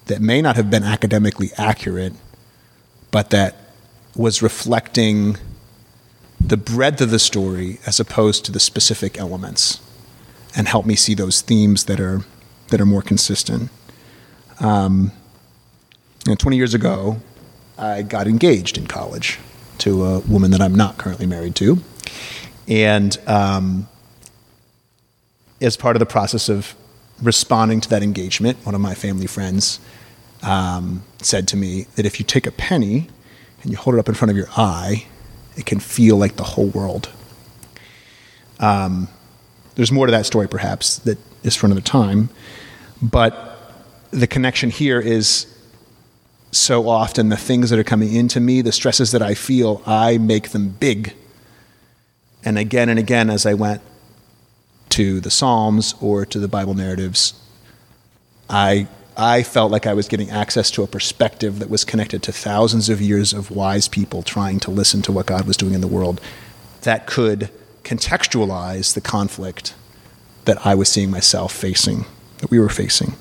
that 0.05 0.21
may 0.21 0.41
not 0.41 0.55
have 0.55 0.69
been 0.69 0.83
academically 0.83 1.51
accurate, 1.57 2.13
but 3.11 3.29
that 3.29 3.55
was 4.15 4.41
reflecting 4.41 5.37
the 6.39 6.57
breadth 6.57 7.01
of 7.01 7.09
the 7.09 7.19
story 7.19 7.79
as 7.85 7.99
opposed 7.99 8.45
to 8.45 8.51
the 8.51 8.59
specific 8.59 9.17
elements 9.17 9.79
and 10.55 10.67
help 10.67 10.85
me 10.85 10.95
see 10.95 11.13
those 11.13 11.41
themes 11.41 11.85
that 11.85 11.99
are 11.99 12.21
that 12.67 12.81
are 12.81 12.85
more 12.85 13.01
consistent. 13.01 13.69
Um, 14.59 15.11
you 16.25 16.31
know, 16.31 16.35
20 16.35 16.57
years 16.57 16.73
ago, 16.73 17.17
I 17.77 18.01
got 18.01 18.27
engaged 18.27 18.77
in 18.77 18.87
college 18.87 19.39
to 19.79 20.05
a 20.05 20.19
woman 20.19 20.51
that 20.51 20.61
I'm 20.61 20.75
not 20.75 20.97
currently 20.97 21.25
married 21.25 21.55
to. 21.55 21.79
And 22.67 23.17
um, 23.27 23.89
as 25.59 25.75
part 25.75 25.95
of 25.95 25.99
the 25.99 26.05
process 26.05 26.47
of 26.47 26.75
responding 27.21 27.81
to 27.81 27.89
that 27.89 28.03
engagement, 28.03 28.57
one 28.65 28.73
of 28.73 28.81
my 28.81 28.93
family 28.93 29.27
friends 29.27 29.79
um, 30.43 31.03
said 31.21 31.47
to 31.49 31.57
me 31.57 31.87
that 31.95 32.05
if 32.05 32.19
you 32.19 32.25
take 32.25 32.47
a 32.47 32.51
penny 32.51 33.07
and 33.61 33.71
you 33.71 33.77
hold 33.77 33.95
it 33.95 33.99
up 33.99 34.07
in 34.07 34.15
front 34.15 34.31
of 34.31 34.37
your 34.37 34.49
eye, 34.55 35.05
it 35.57 35.65
can 35.65 35.79
feel 35.79 36.17
like 36.17 36.37
the 36.37 36.43
whole 36.43 36.67
world. 36.67 37.09
Um, 38.59 39.09
there's 39.75 39.91
more 39.91 40.05
to 40.05 40.11
that 40.11 40.25
story, 40.25 40.47
perhaps, 40.47 40.97
that 40.99 41.17
is 41.43 41.55
for 41.55 41.65
another 41.65 41.81
time. 41.81 42.29
But 43.01 43.49
the 44.11 44.27
connection 44.27 44.69
here 44.69 45.01
is 45.01 45.52
so 46.55 46.87
often 46.87 47.29
the 47.29 47.37
things 47.37 47.69
that 47.69 47.79
are 47.79 47.83
coming 47.83 48.13
into 48.13 48.39
me, 48.39 48.61
the 48.61 48.71
stresses 48.71 49.11
that 49.11 49.21
I 49.21 49.33
feel, 49.33 49.81
I 49.85 50.17
make 50.17 50.49
them 50.49 50.69
big. 50.69 51.13
And 52.45 52.57
again 52.57 52.89
and 52.89 52.99
again, 52.99 53.29
as 53.29 53.45
I 53.45 53.53
went 53.53 53.81
to 54.89 55.19
the 55.19 55.31
Psalms 55.31 55.95
or 56.01 56.25
to 56.25 56.39
the 56.39 56.47
Bible 56.47 56.73
narratives, 56.73 57.33
I, 58.49 58.87
I 59.17 59.43
felt 59.43 59.71
like 59.71 59.87
I 59.87 59.93
was 59.93 60.07
getting 60.07 60.29
access 60.29 60.69
to 60.71 60.83
a 60.83 60.87
perspective 60.87 61.59
that 61.59 61.69
was 61.69 61.83
connected 61.83 62.21
to 62.23 62.31
thousands 62.31 62.89
of 62.89 63.01
years 63.01 63.33
of 63.33 63.49
wise 63.49 63.87
people 63.87 64.21
trying 64.21 64.59
to 64.61 64.71
listen 64.71 65.01
to 65.03 65.11
what 65.11 65.25
God 65.25 65.47
was 65.47 65.57
doing 65.57 65.73
in 65.73 65.81
the 65.81 65.87
world 65.87 66.21
that 66.81 67.07
could 67.07 67.49
contextualize 67.83 68.93
the 68.93 69.01
conflict 69.01 69.73
that 70.45 70.65
I 70.65 70.75
was 70.75 70.89
seeing 70.89 71.09
myself 71.09 71.53
facing, 71.53 72.05
that 72.39 72.51
we 72.51 72.59
were 72.59 72.69
facing. 72.69 73.13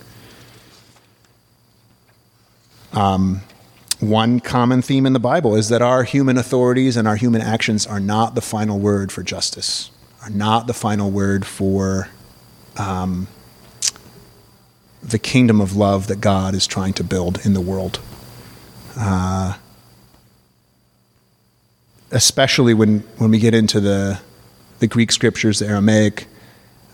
Um, 2.92 3.42
one 4.00 4.40
common 4.40 4.82
theme 4.82 5.06
in 5.06 5.12
the 5.12 5.20
Bible 5.20 5.54
is 5.54 5.68
that 5.68 5.80
our 5.80 6.02
human 6.02 6.36
authorities 6.36 6.96
and 6.96 7.06
our 7.06 7.16
human 7.16 7.40
actions 7.40 7.86
are 7.86 8.00
not 8.00 8.34
the 8.34 8.40
final 8.40 8.78
word 8.78 9.12
for 9.12 9.22
justice, 9.22 9.90
are 10.22 10.30
not 10.30 10.66
the 10.66 10.74
final 10.74 11.10
word 11.10 11.46
for 11.46 12.08
um, 12.76 13.28
the 15.02 15.18
kingdom 15.18 15.60
of 15.60 15.76
love 15.76 16.08
that 16.08 16.20
God 16.20 16.54
is 16.54 16.66
trying 16.66 16.92
to 16.94 17.04
build 17.04 17.44
in 17.44 17.54
the 17.54 17.60
world. 17.60 18.00
Uh, 18.98 19.56
especially 22.10 22.74
when, 22.74 23.00
when 23.16 23.30
we 23.30 23.38
get 23.38 23.54
into 23.54 23.80
the, 23.80 24.20
the 24.80 24.86
Greek 24.86 25.10
scriptures, 25.10 25.60
the 25.60 25.66
Aramaic, 25.66 26.26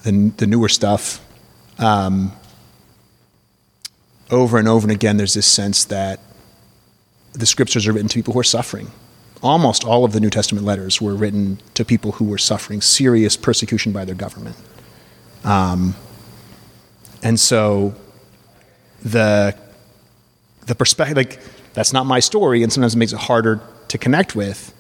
the, 0.05 0.33
the 0.37 0.47
newer 0.47 0.69
stuff. 0.69 1.25
Um, 1.79 2.33
over 4.31 4.59
and 4.59 4.69
over 4.69 4.85
and 4.85 4.93
again, 4.93 5.17
there's 5.17 5.35
this 5.35 5.47
sense 5.47 5.85
that 5.87 6.21
the 7.33 7.47
scriptures 7.47 7.87
are 7.87 7.93
written 7.93 8.09
to 8.09 8.15
people 8.15 8.35
who 8.35 8.41
are 8.41 8.45
suffering. 8.45 8.91
Almost 9.43 9.85
all 9.85 10.05
of 10.05 10.13
the 10.13 10.21
New 10.21 10.31
Testament 10.31 10.67
letters 10.67 11.01
were 11.01 11.15
written 11.15 11.61
to 11.75 11.85
people 11.85 12.13
who 12.13 12.25
were 12.25 12.39
suffering 12.39 12.81
serious 12.81 13.37
persecution 13.37 13.93
by 13.93 14.05
their 14.05 14.15
government. 14.15 14.57
Um, 15.45 15.95
and 17.23 17.39
so 17.39 17.95
the, 19.03 19.57
the 20.67 20.75
perspective, 20.75 21.17
like, 21.17 21.41
that's 21.75 21.93
not 21.93 22.07
my 22.07 22.19
story, 22.19 22.63
and 22.63 22.73
sometimes 22.73 22.95
it 22.95 22.99
makes 22.99 23.13
it 23.13 23.21
harder 23.21 23.61
to 23.89 23.99
connect 23.99 24.35
with, 24.35 24.75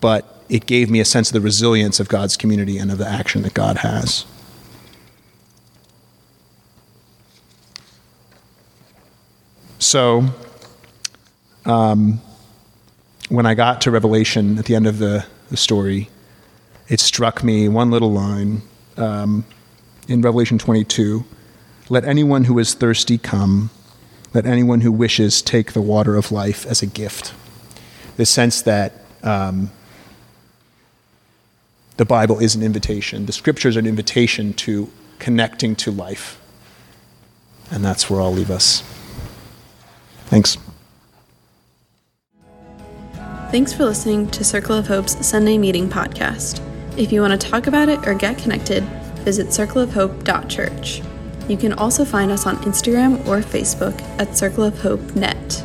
but 0.00 0.44
it 0.50 0.66
gave 0.66 0.90
me 0.90 1.00
a 1.00 1.04
sense 1.04 1.30
of 1.30 1.32
the 1.32 1.40
resilience 1.40 2.00
of 2.00 2.08
God's 2.08 2.36
community 2.36 2.76
and 2.76 2.90
of 2.90 2.98
the 2.98 3.08
action 3.08 3.42
that 3.42 3.54
God 3.54 3.78
has. 3.78 4.26
So, 9.80 10.26
um, 11.64 12.20
when 13.30 13.46
I 13.46 13.54
got 13.54 13.80
to 13.82 13.90
Revelation 13.90 14.58
at 14.58 14.66
the 14.66 14.74
end 14.74 14.86
of 14.86 14.98
the, 14.98 15.24
the 15.48 15.56
story, 15.56 16.10
it 16.88 17.00
struck 17.00 17.42
me 17.42 17.66
one 17.66 17.90
little 17.90 18.12
line 18.12 18.60
um, 18.98 19.46
in 20.06 20.20
Revelation 20.20 20.58
22 20.58 21.24
Let 21.88 22.04
anyone 22.04 22.44
who 22.44 22.58
is 22.58 22.74
thirsty 22.74 23.16
come, 23.16 23.70
let 24.34 24.44
anyone 24.44 24.82
who 24.82 24.92
wishes 24.92 25.40
take 25.40 25.72
the 25.72 25.80
water 25.80 26.14
of 26.14 26.30
life 26.30 26.66
as 26.66 26.82
a 26.82 26.86
gift. 26.86 27.32
The 28.18 28.26
sense 28.26 28.60
that 28.60 28.92
um, 29.22 29.70
the 31.96 32.04
Bible 32.04 32.38
is 32.38 32.54
an 32.54 32.62
invitation, 32.62 33.24
the 33.24 33.32
scriptures 33.32 33.76
are 33.76 33.80
an 33.80 33.86
invitation 33.86 34.52
to 34.54 34.90
connecting 35.18 35.74
to 35.76 35.90
life. 35.90 36.38
And 37.70 37.82
that's 37.82 38.10
where 38.10 38.20
I'll 38.20 38.30
leave 38.30 38.50
us. 38.50 38.82
Thanks. 40.30 40.56
Thanks 43.50 43.72
for 43.72 43.84
listening 43.84 44.30
to 44.30 44.44
Circle 44.44 44.76
of 44.76 44.86
Hope's 44.86 45.26
Sunday 45.26 45.58
Meeting 45.58 45.88
podcast. 45.88 46.64
If 46.96 47.10
you 47.10 47.20
want 47.20 47.38
to 47.38 47.48
talk 47.48 47.66
about 47.66 47.88
it 47.88 48.06
or 48.06 48.14
get 48.14 48.38
connected, 48.38 48.84
visit 49.24 49.48
circleofhope.church. 49.48 51.02
You 51.48 51.56
can 51.56 51.72
also 51.72 52.04
find 52.04 52.30
us 52.30 52.46
on 52.46 52.58
Instagram 52.58 53.26
or 53.26 53.38
Facebook 53.38 54.00
at 54.20 54.36
Circle 54.36 54.62
of 54.62 54.80
Hope 54.80 55.16
Net. 55.16 55.64